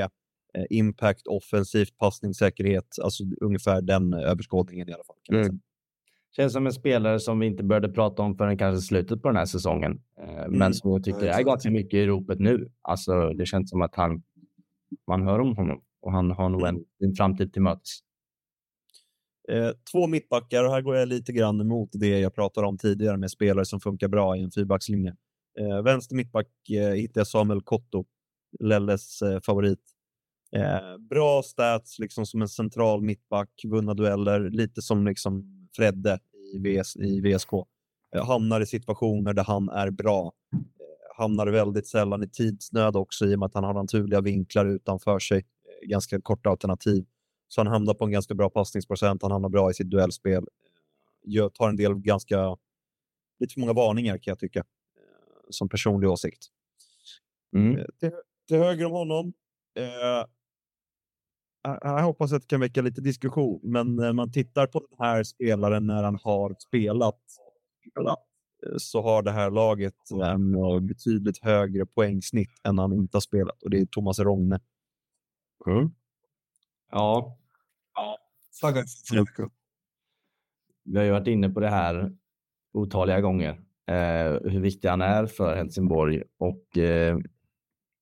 [0.54, 5.16] eh, impact offensivt, passningssäkerhet, alltså ungefär den överskådningen i alla fall.
[5.22, 5.60] Kan Mm.
[6.36, 9.36] Känns som en spelare som vi inte började prata om förrän kanske slutet på den
[9.36, 10.00] här säsongen.
[10.20, 10.72] Eh, Men Mm.
[10.72, 12.70] som jag tycker är ganska mycket i ropet nu.
[12.82, 14.22] Alltså, det känns som att han,
[15.06, 17.98] man hör om honom och han har nog en, en framtid till mötes.
[19.48, 23.16] Eh, två mittbackar och här går jag lite grann emot det jag pratade om tidigare
[23.16, 25.16] med spelare som funkar bra i en fyrbackslinje.
[25.60, 28.04] Eh, vänster mittback eh, hittar jag Samuel Kotto,
[28.60, 29.80] Lelles eh, favorit.
[30.56, 36.18] Eh, bra stats liksom som en central mittback, vunna dueller, lite som liksom Fredde
[36.54, 37.52] i, VS, i VSK.
[38.16, 40.32] Eh, hamnar i situationer där han är bra.
[40.52, 40.60] Eh,
[41.18, 45.18] hamnar väldigt sällan i tidsnöd också i och med att han har naturliga vinklar utanför
[45.18, 45.44] sig.
[45.86, 47.04] Ganska korta alternativ.
[47.50, 50.44] Så han hamnar på en ganska bra passningsprocent, han hamnar bra i sitt duellspel.
[51.22, 52.56] Jag tar en del ganska,
[53.40, 54.64] lite för många varningar kan jag tycka, eh,
[55.50, 56.46] som personlig åsikt.
[57.56, 57.78] Mm.
[57.78, 58.10] Eh, Till,
[58.48, 59.32] till höger om honom,
[59.78, 60.24] eh,
[61.62, 65.22] jag- hoppas att det kan väcka lite diskussion, men när man tittar på den här
[65.22, 67.20] spelaren när han har spelat,
[67.90, 68.18] spelat,
[68.66, 73.20] eh, så har det här laget en eh, betydligt högre poängsnitt än han inte har
[73.20, 74.60] spelat och det är Thomas Rogne.
[75.66, 75.90] Mm.
[76.90, 77.38] Ja,
[79.12, 79.48] Inte.
[80.84, 82.12] vi har ju varit inne på det här
[82.72, 83.50] otaliga gånger.
[83.86, 87.18] Eh, hur viktig han är för Helsingborg och eh,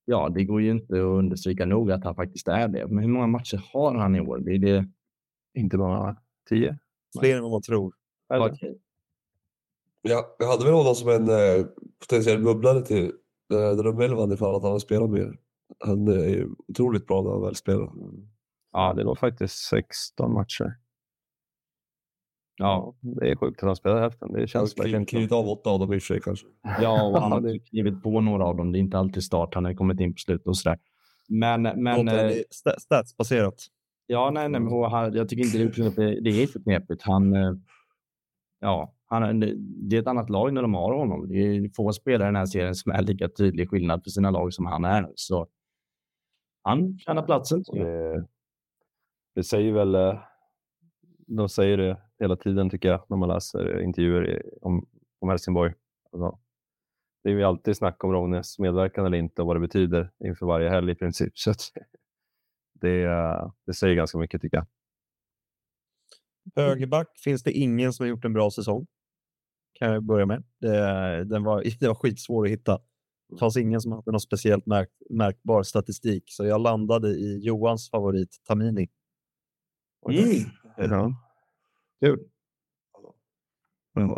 [0.04, 2.86] ja, det går ju inte att understryka nog att han faktiskt är det.
[2.86, 4.38] Men hur många matcher har han i år?
[4.38, 4.88] Det är det.
[5.54, 6.16] Inte bara
[6.48, 6.78] 10.
[7.20, 7.94] Fler än vad man tror.
[8.34, 8.52] Eller?
[8.52, 8.78] Okej.
[10.02, 11.66] Jag, hade väl honom som en eh,
[12.00, 13.12] potentiell bubblare till
[13.52, 15.38] eh, drömelvan ifall att han har spelat mer.
[15.78, 17.92] Han är otroligt bra när han väl spelar.
[18.72, 20.74] Ja, det låg faktiskt 16 matcher.
[22.58, 24.32] Ja, det är sjukt att han spelar hälften.
[24.32, 26.46] Det känns har verkligen klivit av åtta av dem i och för sig kanske.
[26.80, 28.72] Ja, och han har skrivit på några av dem.
[28.72, 29.54] Det är inte alltid start.
[29.54, 30.78] Han har kommit in på slutet och sådär.
[31.28, 32.14] Men, men eh,
[32.50, 33.54] sta- statsbaserat.
[34.06, 36.20] ja, nej, nej, men han, jag tycker inte det är.
[36.20, 37.02] Det, är för knepigt.
[37.02, 37.52] Han, eh,
[38.60, 39.40] ja, han,
[39.88, 41.28] det är ett annat lag när de har honom.
[41.28, 44.30] Det är få spelare i den här serien som är lika tydlig skillnad för sina
[44.30, 45.12] lag som han är.
[45.14, 45.48] Så
[46.62, 47.62] han tjänar platsen.
[47.72, 48.26] Det,
[49.38, 50.20] det säger väl, eh,
[51.26, 54.86] de säger det hela tiden tycker jag när man läser intervjuer i- om,
[55.18, 55.74] om Helsingborg.
[56.12, 56.38] Alltså,
[57.24, 60.46] det är ju alltid snack om Rognes medverkan eller inte och vad det betyder inför
[60.46, 61.38] varje helg i princip.
[61.38, 61.60] Så att
[62.80, 64.66] det, eh, det säger ganska mycket tycker jag.
[66.56, 68.86] Högerback finns det ingen som har gjort en bra säsong.
[69.72, 70.44] Kan jag börja med.
[70.60, 72.80] Det, den var, det var skitsvår att hitta.
[73.30, 77.90] Det fanns ingen som hade någon speciellt märk, märkbar statistik, så jag landade i Johans
[77.90, 78.88] favorit Tamini.
[80.06, 80.50] Mm.
[80.76, 81.12] Ja.
[82.00, 82.16] Ja,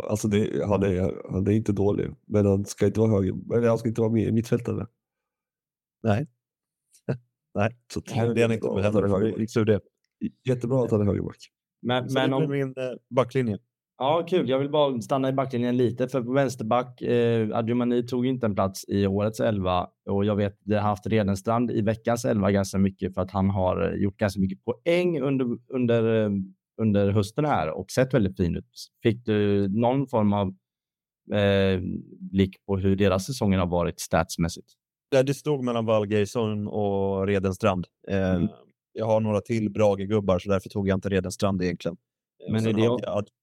[0.09, 3.55] alltså det, han, är, han är inte dålig, men han ska inte vara höger.
[3.57, 4.87] Eller han ska inte vara med, mittfältare.
[6.03, 6.27] Nej.
[7.53, 8.67] Nej, Så det är han inte.
[8.67, 9.31] Men.
[10.43, 11.37] Jättebra att han är högerback.
[11.81, 13.59] Men, men om, min eh, backlinje.
[14.03, 14.49] Ja, kul.
[14.49, 18.55] Jag vill bara stanna i backlinjen lite, för på vänsterback, eh, Adjumani tog inte en
[18.55, 22.77] plats i årets elva och jag vet det har haft Redenstrand i veckans elva ganska
[22.77, 26.31] mycket för att han har gjort ganska mycket poäng under, under, eh,
[26.81, 28.87] under hösten här och sett väldigt fin ut.
[29.03, 30.47] Fick du någon form av
[31.33, 31.81] eh,
[32.31, 34.67] blick på hur deras säsonger har varit statsmässigt?
[35.25, 37.87] Det stod mellan Valgeisson och Redenstrand.
[38.07, 38.49] Eh, Mm.
[38.93, 41.97] Jag har några till Brage-gubbar, så därför tog jag inte Redenstrand egentligen.
[42.47, 42.81] Eh, Men är det-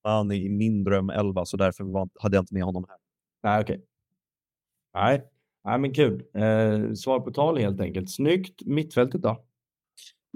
[0.04, 2.98] hade jag i min dröm 11, så därför var, hade jag inte med honom här.
[3.42, 3.84] Nej, okej.
[4.94, 5.24] Nej.
[5.64, 6.22] Nej, men kul.
[6.34, 8.10] Eh, svar på tal helt enkelt.
[8.10, 8.62] Snyggt.
[8.66, 9.44] Mittfältet då?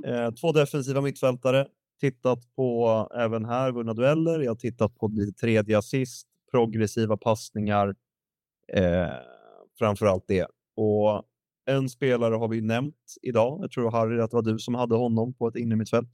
[0.07, 1.67] Eh, två defensiva mittfältare.
[2.01, 4.41] Tittat på även här vunna dueller.
[4.41, 7.95] Jag har tittat på lite tredje assist, progressiva passningar.
[8.73, 9.09] Eh,
[9.79, 10.47] framför allt det.
[10.77, 11.23] Och
[11.67, 13.59] en spelare har vi nämnt idag.
[13.63, 16.11] Jag tror Harry att det var du som hade honom på ett innermittfält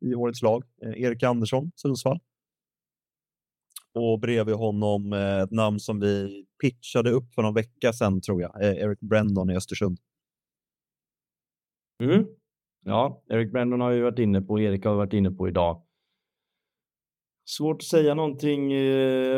[0.00, 0.64] i årets lag.
[0.82, 2.18] Eh, Erik Andersson, Sundsvall.
[3.94, 8.42] Och bredvid honom eh, ett namn som vi pitchade upp för någon vecka sedan tror
[8.42, 8.62] jag.
[8.62, 9.98] Eh, Eric Brandon i Östersund.
[12.02, 12.26] Mm.
[12.84, 15.82] Ja, Eric Brandon har ju varit inne på, Erik har varit inne på idag.
[17.48, 18.72] Svårt att säga någonting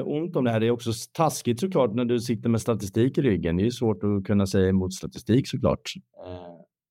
[0.05, 0.61] ont om det här.
[0.61, 3.57] Det är också taskigt såklart när du sitter med statistik i ryggen.
[3.57, 5.81] Det är ju svårt att kunna säga emot statistik såklart.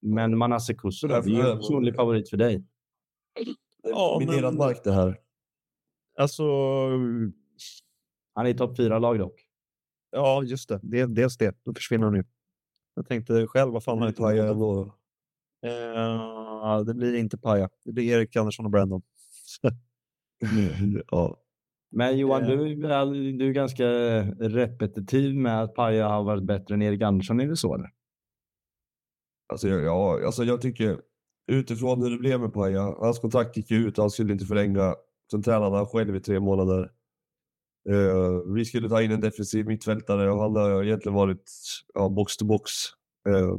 [0.01, 2.63] Men Manasse Kusso, är ju en personlig favorit för dig.
[3.83, 5.19] Ja, Minerad men- mark det här.
[6.19, 6.43] Alltså,
[8.33, 9.41] Han är i topp fyra lag dock.
[10.11, 10.79] ja just det.
[10.83, 11.55] det dels det.
[11.65, 12.23] Då försvinner hon ju.
[12.95, 14.95] Jag tänkte själv, vad fan har inte Paja ändå.
[15.65, 17.69] Eh, Det blir inte Paja.
[17.85, 19.01] Det blir Erik Andersson och Brandon.
[21.11, 21.43] Ja.
[21.91, 22.47] Men Johan, Eh.
[22.49, 23.85] du, är- du är ganska
[24.39, 27.39] repetitiv med att Paja har varit bättre än Erik Andersson.
[27.39, 27.75] Är det så?
[27.75, 27.89] Eller?
[29.47, 31.01] Alltså, ja, alltså jag tycker
[31.47, 34.95] utifrån hur det blev med Paja, hans kontrakt gick ut, han skulle inte förlänga.
[35.31, 36.91] Sen tränade han själv i tre månader.
[37.89, 41.51] Eh, vi skulle ta in en defensiv mittfältare och han har egentligen varit
[41.93, 42.71] ja, box to box.
[43.29, 43.53] Eh,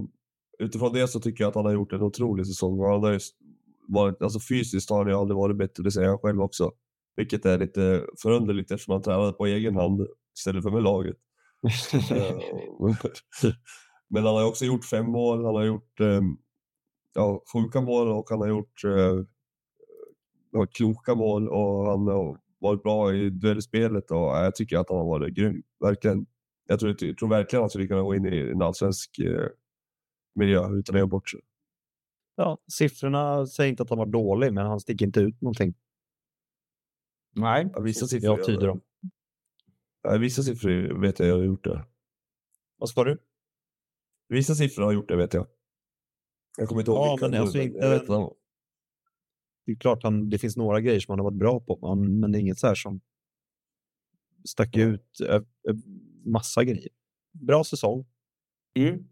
[0.58, 2.80] utifrån det så tycker jag att han har gjort en otrolig säsong.
[2.80, 3.20] Och han har
[3.88, 6.72] varit, alltså fysiskt har han ju aldrig varit bättre, det säger han själv också.
[7.16, 10.06] Vilket är lite förunderligt eftersom han tränade på egen hand
[10.38, 11.16] istället för med laget.
[13.42, 13.52] Eh,
[14.10, 16.20] Men han har också gjort fem mål, han har gjort eh,
[17.14, 23.14] ja, sjuka mål och han har gjort eh, kloka mål och han har varit bra
[23.14, 25.62] i duellspelet och jag tycker att han har varit grym.
[25.80, 26.26] Verkligen.
[26.66, 29.46] Jag tror, jag tror verkligen att han skulle kunna gå in i en allsvensk eh,
[30.34, 31.40] miljö utan att göra bort sig.
[32.36, 35.74] Ja, siffrorna säger inte att han var dålig, men han sticker inte ut någonting.
[37.34, 37.70] Nej.
[37.74, 38.80] Ja, vissa siffror Jag tyder dem.
[40.02, 41.84] Ja, vissa siffror vet jag jag har gjort det.
[42.76, 43.18] Vad ska du?
[44.28, 45.46] Vissa siffror har gjort det vet jag.
[46.58, 48.32] Jag kommer inte ihåg Ja, vilka men nu, alltså men inte- jag vet att-
[49.66, 52.20] Det är klart han, det finns några grejer som han har varit bra på, men,
[52.20, 53.00] men det är inget så här som
[54.44, 55.18] stack ut
[56.24, 56.88] massa grejer.
[57.32, 58.06] Bra säsong.
[58.76, 59.04] Mm.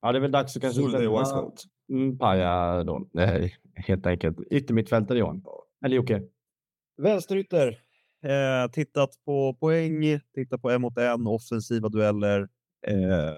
[0.00, 1.52] Ja, det är väl dags att kanske släppa-.
[1.88, 3.08] Mm, Paja då.
[3.12, 4.38] Nej, helt enkelt.
[4.50, 5.44] Yttermittfältare Johan.
[5.84, 6.22] Eller Jocke.
[6.96, 7.80] Vänsterytter.
[8.24, 12.48] Eh, tittat på poäng, tittat på en mot en, offensiva dueller,
[12.86, 13.34] eh,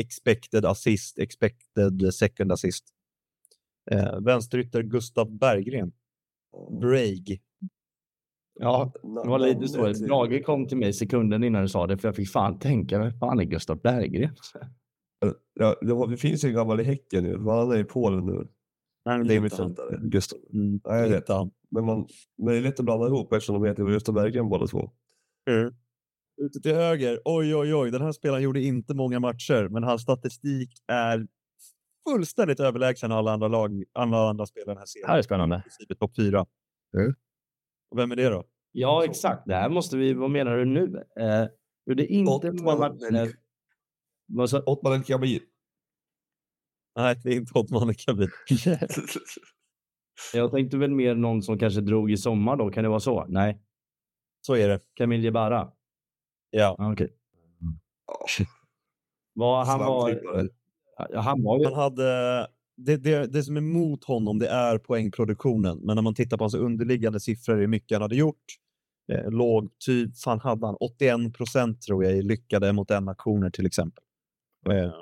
[0.00, 2.84] expected assist, expected second assist.
[3.90, 5.92] Eh, vänsterytter Gustav Berggren.
[6.80, 7.40] Breig.
[8.60, 10.06] Ja, det var lite så.
[10.06, 13.12] Brage kom till mig sekunden innan du sa det, för jag fick fan tänka, vem
[13.12, 14.36] fan är Gustav Berggren?
[15.54, 18.26] Ja, det, var, det finns ju en gammal i Häcken nu, han är i Polen
[18.26, 18.48] nu.
[19.04, 19.98] Nej, Det är mittfältare.
[20.02, 20.38] Gustav.
[20.52, 20.80] Mm.
[20.84, 21.28] Ja, jag vet.
[21.70, 24.66] Men, man, men det är lätt att blanda ihop eftersom de heter Gustav Berggren båda
[24.66, 24.90] två.
[26.40, 27.20] Ute till höger.
[27.24, 27.90] Oj, oj, oj.
[27.90, 31.26] Den här spelaren gjorde inte många matcher, men hans statistik är
[32.08, 35.06] fullständigt överlägsen alla andra lag, alla andra spelare i den här serien.
[35.06, 35.62] Det här är spännande.
[35.98, 36.46] Topp fyra.
[36.96, 37.14] Mm.
[37.90, 38.44] Och vem är det då?
[38.72, 39.42] Ja, exakt.
[39.46, 41.04] Det här måste vi, vad menar du nu?
[41.20, 41.46] Eh,
[41.86, 43.34] gjorde inte Ottman många El-
[44.28, 44.68] matcher.
[44.68, 45.40] Ottman El Kabir.
[46.96, 48.30] Nej, det är inte Ottman Kabir.
[50.34, 53.26] Jag tänkte väl mer någon som kanske drog i sommar då, kan det vara så?
[53.28, 53.62] Nej,
[54.40, 54.80] Så är det.
[54.94, 55.72] Camille Jebara.
[56.50, 56.76] Ja.
[56.78, 57.16] Okej.
[59.36, 60.08] Han var...
[60.08, 60.48] Slamklippare.
[61.10, 61.64] Ja, han var ju...
[61.64, 62.46] Han hade,
[62.76, 65.78] det, det, det som är mot honom det är poängproduktionen.
[65.78, 68.44] Men när man tittar på hans underliggande siffror, hur mycket han hade gjort.
[69.12, 73.50] Eh, låg typ, fan hade han 81 procent tror jag i lyckade mot en aktioner
[73.50, 74.04] till exempel.
[74.70, 74.92] Eh,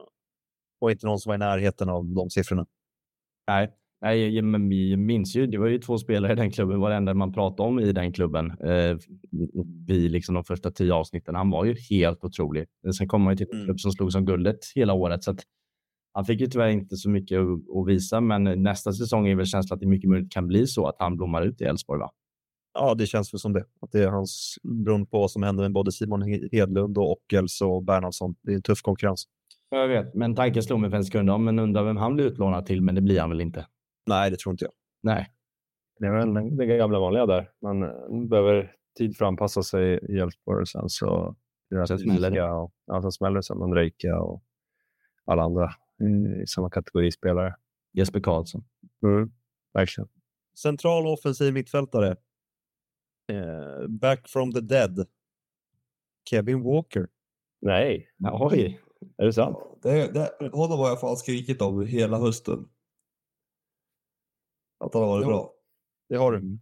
[0.80, 2.66] och inte någon som var i närheten av de siffrorna.
[3.49, 3.72] Nej,
[4.03, 6.90] nej, jag- men vi minns ju, det var ju två spelare i den klubben, var
[6.90, 8.51] det enda man pratade om i den klubben.
[8.51, 8.96] Eh,
[9.86, 12.66] vi, liksom de första tio avsnitten, han var ju helt otrolig.
[12.99, 13.66] Sen kom han ju till en Mm.
[13.66, 15.40] klubb som slog som guldet hela året, så att
[16.14, 19.46] han fick ju tyvärr inte så mycket att, att visa, men nästa säsong är väl
[19.46, 22.11] känslan att det mycket möjligt kan bli så att han blommar ut i Elfsborg, va?
[22.74, 23.64] Ja, det känns väl som det.
[23.80, 26.22] Att det är hans, beroende på vad som händer med både Simon
[26.53, 28.34] Hedlund och Ockels och Bernhardsson.
[28.42, 29.24] Det är en tuff konkurrens.
[29.70, 32.24] Jag vet, men tanken slog mig för en sekund, ja, men undrar vem han blir
[32.24, 33.66] utlånad till, men det blir han väl inte?
[34.09, 34.73] Nej, det tror inte jag.
[35.03, 35.33] Nej.
[35.99, 37.51] Det är väl det gamla vanliga där.
[37.63, 41.37] Man eh, behöver tid för att anpassa sig i Elfsborg och sen så
[41.89, 42.43] Sen smäller det.
[42.51, 44.43] och, ja, sen smäller det som Andrejka och
[45.25, 45.71] alla andra
[46.43, 47.55] i, samma kategori spelare.
[47.93, 48.65] Jesper Karlsson.
[49.03, 49.33] Mm,
[49.75, 50.09] verkligen.
[50.63, 52.17] Central offensiv mittfältare.
[53.33, 55.07] Eh, back from the dead.
[56.31, 57.09] Kevin Walker.
[57.61, 58.81] Nej, oj.
[59.17, 59.59] är det sant?
[59.83, 62.69] Det, det, honom har jag fan skrikit om hela hösten.
[64.85, 65.29] Att han har varit Jo.
[65.29, 65.51] bra.
[66.09, 66.59] Det har du.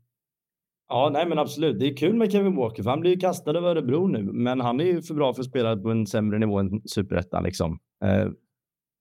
[0.89, 1.79] Ja, nej men absolut.
[1.81, 4.61] Det är kul med Kevin Walker, för han blir ju kastad över Örebro nu, men
[4.61, 7.79] han är ju för bra för att spela på en sämre nivå än superettan liksom.
[8.05, 8.29] Eh,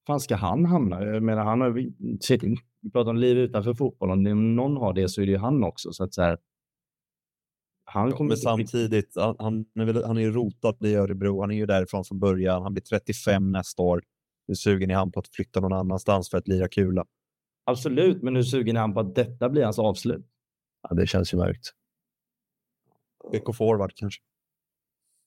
[0.07, 1.03] fan ska han hamna?
[1.03, 1.93] Jag menar, han har ju-
[2.81, 4.27] vi pratar om liv utanför fotbollen.
[4.27, 6.37] Om någon har det så är det ju han också, så att så här.
[7.85, 11.41] Han kommer Men inte- samtidigt, han, han, är väl, han är ju rotad i Örebro.
[11.41, 12.63] Han är ju därifrån från början.
[12.63, 14.01] Han blir 35 nästa år.
[14.47, 17.05] Hur sugen är han på att flytta någon annanstans för att lira kula?
[17.65, 20.25] Absolut, men hur sugen är han på att detta blir hans avslut?
[20.81, 21.71] Ja, det känns ju mörkt.
[23.31, 24.21] BK Forward kanske.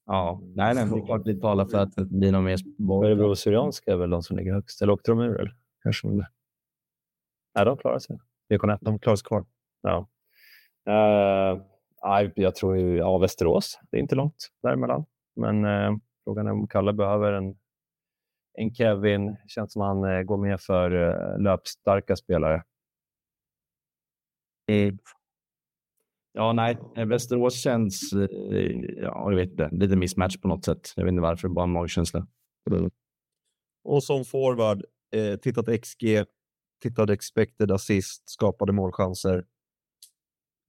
[0.05, 3.05] Ja, nej, nej, det är klart vi talar för att det blir någon mer boll.
[3.05, 4.81] Örebro Syrianska är väl de som ligger högst.
[4.81, 5.39] Eller åkte de ur?
[5.39, 5.55] Eller?
[5.83, 6.25] Kanske de.
[7.55, 8.19] Nej, de klarar sig.
[8.49, 8.77] BK1.
[8.81, 9.45] De klarar sig kvar.
[9.81, 10.07] Ja.
[10.89, 11.61] Uh,
[12.03, 13.79] nej, jag tror ju, ja, Västerås.
[13.91, 15.05] Det är inte långt däremellan.
[15.35, 17.57] Men eh, frågan är om Kalle behöver en,
[18.59, 19.37] en Kevin.
[19.47, 22.63] Känns som han eh, går med för eh, löpstarka spelare.
[26.33, 28.13] Ja, nej, eh, Västerås känns,
[28.97, 30.93] ja, jag vet inte, lite mismatch på något sätt.
[30.95, 32.27] Jag vet inte varför, bara en magkänsla.
[33.83, 34.85] Och som forward,
[35.15, 36.25] eh, tittat XG,
[36.81, 39.45] tittade expected assist, skapade målchanser.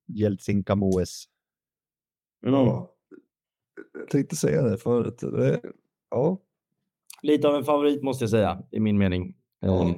[0.07, 1.25] Jeltsin Kamoes.
[2.41, 2.97] Ja.
[3.93, 5.19] Jag tänkte säga det förut.
[5.19, 5.61] Det,
[6.11, 6.39] ja.
[7.23, 9.35] Lite av en favorit måste jag säga, i min mening.
[9.61, 9.89] Ja.
[9.89, 9.95] Eh,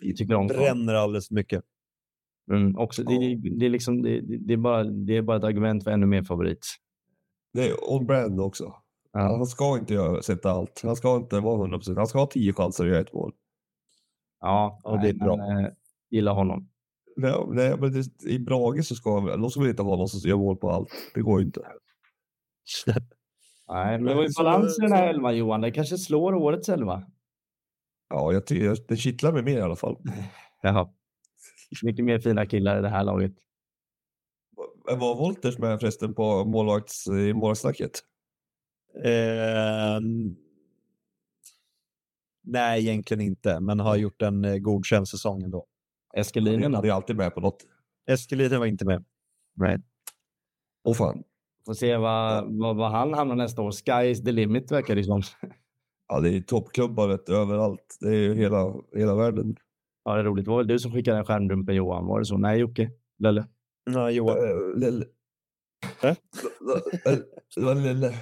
[0.00, 1.64] Jag tycker om Bränner alldeles mycket.
[2.50, 5.44] mm, också, det, det, det, är liksom, det, det, är bara, det är bara ett
[5.44, 6.66] argument för ännu mer favorit.
[7.52, 8.74] Det är on brand också.
[9.12, 9.20] Ja.
[9.20, 10.80] Han ska inte göra, sätta allt.
[10.84, 11.98] Han ska inte vara 100 procent.
[11.98, 13.32] Han ska ha 10 chanser att göra ett mål.
[14.40, 15.36] Ja, Ja, det är bra.
[15.36, 15.70] Men, eh,
[16.10, 16.68] gillar honom.
[17.16, 20.56] Nej, nej, men I Brage så ska de ska inte ha någon som gör mål
[20.56, 20.88] på allt.
[21.14, 21.60] Det går ju inte.
[23.68, 25.60] Nej, men det var ju balans i den här elvan, Johan.
[25.60, 27.02] Det kanske slår årets elva.
[28.08, 29.96] Ja, jag tycker det kittlar mig mer i alla fall.
[30.62, 30.88] Jaha.
[31.82, 33.32] Mycket mer fina killar i det här laget.
[34.86, 37.90] Men var Wolters med förresten på målvakts, i målvaktssnacket?
[39.04, 40.00] Eh,
[42.42, 45.66] nej, egentligen inte, men har gjort en eh, godkänd säsong ändå.
[46.16, 47.66] Eskelinen Han är alltid med på något.
[48.06, 49.04] Eskelinen var inte med.
[49.60, 49.82] Right.
[50.84, 51.24] Åh fan.
[51.66, 53.70] Får se vad, vad, vad han hamnar nästa år.
[53.72, 55.22] Sky is the limit verkar det som.
[56.08, 57.96] Ja, det är toppklubbar överallt.
[58.00, 59.56] Det är ju hela, hela världen.
[60.04, 60.44] Ja, det är roligt.
[60.44, 62.06] Det var väl du som skickade den skärmdumpen Johan?
[62.06, 62.36] Var det så?
[62.36, 62.90] Nej, Jocke?
[63.18, 63.46] Lelle?
[63.90, 64.36] Nej, Johan.
[64.36, 65.04] Äh, lille.
[66.02, 66.08] Äh?
[66.10, 66.16] Äh,
[67.56, 68.14] Det var lille.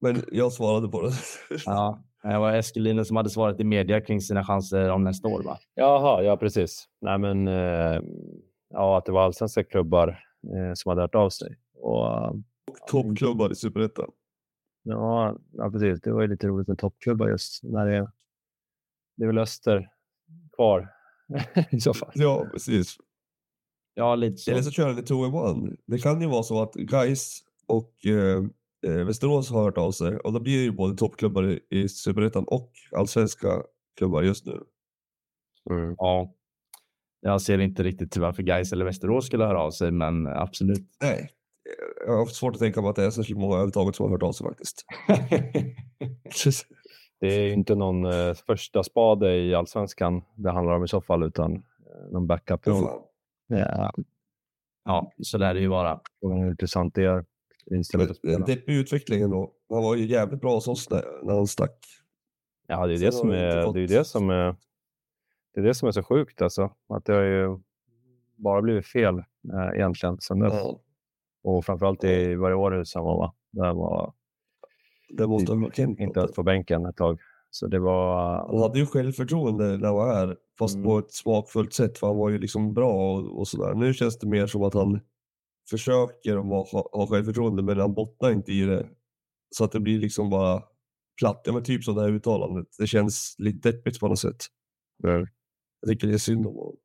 [0.00, 1.12] Men jag svarade på det.
[1.66, 5.42] Ja, det var Eskelinen som hade svarat i media kring sina chanser om nästa år,
[5.42, 5.58] va?
[5.74, 6.84] Jaha, ja precis.
[7.00, 8.00] Nej, men eh,
[8.70, 10.08] ja, att det var allsvenska klubbar
[10.44, 11.56] eh, som hade hört av sig.
[11.74, 12.34] Och,
[12.78, 14.10] eh, toppklubbar i Superettan.
[14.82, 16.00] Ja, ja, precis.
[16.00, 18.10] Det var ju lite roligt med toppklubbar just när det är,
[19.16, 19.90] det är väl Öster
[20.52, 20.88] kvar
[21.70, 22.12] i så fall.
[22.14, 22.96] Ja, precis.
[23.94, 24.50] Ja, lite så.
[24.50, 25.76] Eller så kör ni two in one.
[25.86, 28.44] Det kan ju vara så att Gais och eh,
[28.86, 31.88] eh, Västerås har hört av sig och då blir det ju både toppklubbar i, i
[31.88, 33.62] Superettan och allsvenska
[33.96, 34.60] klubbar just nu.
[35.70, 35.94] Mm.
[35.98, 36.34] Ja.
[37.20, 40.90] Jag ser inte riktigt varför Gais eller Västerås skulle höra av sig, men absolut.
[41.02, 41.30] Nej,
[42.06, 44.22] jag har svårt att tänka mig att det är särskilt många överhuvudtaget som har hört
[44.22, 44.84] av sig faktiskt.
[47.20, 51.00] Det är ju inte någon eh, första spade i allsvenskan det handlar om i så
[51.00, 52.60] fall, utan eh, någon backup.
[53.48, 53.92] Ja,
[54.84, 56.00] ja, så lär det ju vara.
[56.20, 57.24] frågan är hur intressant det är.
[57.70, 58.06] En spela.
[58.46, 59.52] deppig utveckling ändå.
[59.68, 61.84] Han var ju jävligt bra hos oss när, när han stack.
[62.66, 64.56] Ja, det är Sen det som är, gått- det är det som är,
[65.54, 66.70] det är det som är så sjukt alltså.
[66.88, 67.58] Att det har ju
[68.36, 70.52] bara blivit fel eh, egentligen sen dess.
[70.54, 70.80] Ja,
[71.42, 72.56] Och framförallt i varje
[72.94, 73.34] han var, va?
[73.52, 74.14] Där var
[75.08, 76.00] det måste ha varit Kent.
[76.00, 77.20] inte ens på bänken ett tag.
[77.50, 78.32] Så det var...
[78.52, 80.86] Han hade ju självförtroende när han var här, fast Mm.
[80.86, 83.74] på ett smakfullt sätt, för han var ju liksom bra och, och sådär.
[83.74, 85.00] Nu känns det mer som att han
[85.70, 88.88] försöker att ha, ha självförtroende, men han bottnar inte i det.
[89.50, 90.62] Så att det blir liksom bara
[91.20, 91.42] platt.
[91.44, 92.66] Ja, men typ som det här uttalandet.
[92.78, 94.44] Det känns lite deppigt på något sätt.
[95.04, 95.26] Mm.
[95.80, 96.76] Jag tycker det är synd om honom.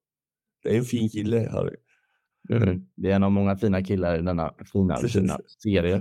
[0.64, 1.76] Det är en fin kille, Harry.
[2.96, 5.22] Det är en av många fina killar i denna fina, Precis.
[5.22, 5.96] fina serie.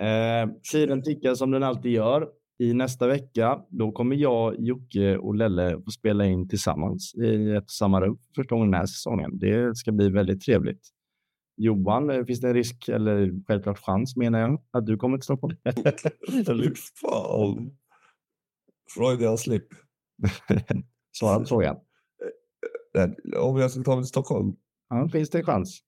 [0.00, 2.28] Eh, tiden tickar som den alltid gör.
[2.58, 7.70] I nästa vecka, då kommer jag, Jocke och Lelle få spela in tillsammans i ett
[7.70, 9.38] samma rum för första gången den här säsongen.
[9.38, 10.80] Det ska bli väldigt trevligt.
[11.56, 15.24] Johan, eh, finns det en risk, eller självklart chans menar jag, att du kommer till
[15.24, 15.56] Stockholm?
[16.30, 17.76] Fy fan.
[18.94, 19.66] Freudian slip.
[21.18, 21.76] Svara på frågan.
[22.94, 24.56] Nej, Om jag ska ta mig till Stockholm?
[24.94, 25.80] Ja, finns det en chans?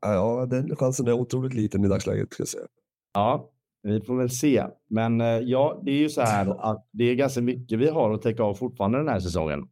[0.00, 2.32] Ja, den chansen är otroligt liten i dagsläget.
[2.32, 2.66] Ska jag säga.
[3.14, 3.50] Ja,
[3.82, 4.66] vi får väl se.
[4.90, 8.12] Men eh, ja, det är ju så här att det är ganska mycket vi har
[8.12, 9.68] att täcka av fortfarande den här säsongen.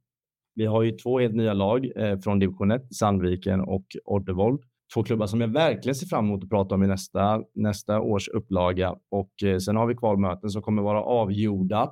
[0.54, 4.60] Vi har ju två helt nya lag eh, från division 1, Sandviken och Oddevold.
[4.94, 8.28] Två klubbar som jag verkligen ser fram emot att prata om i nästa, nästa års
[8.28, 8.94] upplaga.
[9.10, 11.90] Och eh, sen har vi kvalmöten som kommer vara avgjorda.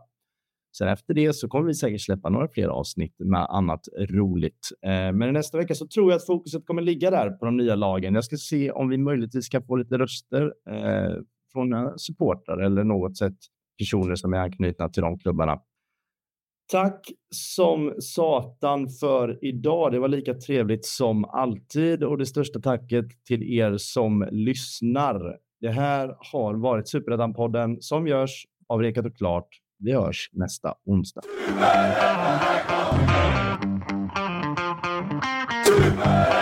[0.79, 4.69] Sen efter det så kommer vi säkert släppa några fler avsnitt med annat roligt.
[4.83, 7.75] Eh, men nästa vecka så tror jag att fokuset kommer ligga där på de nya
[7.75, 8.15] lagen.
[8.15, 11.15] Jag ska se om vi möjligtvis kan få lite röster eh,
[11.53, 13.37] från eh, supportrar eller något sätt
[13.79, 15.61] personer som är anknutna till de klubbarna.
[16.73, 17.01] Tack
[17.31, 19.93] som satan för idag.
[19.93, 25.37] Det var lika trevligt som alltid och det största tacket till er som lyssnar.
[25.61, 29.49] Det här har varit Superettan-podden som görs av Rekat och Klart.
[29.79, 31.23] Vi hörs nästa onsdag.
[31.23, 32.41] Trumma!
[35.67, 36.36] Trumma!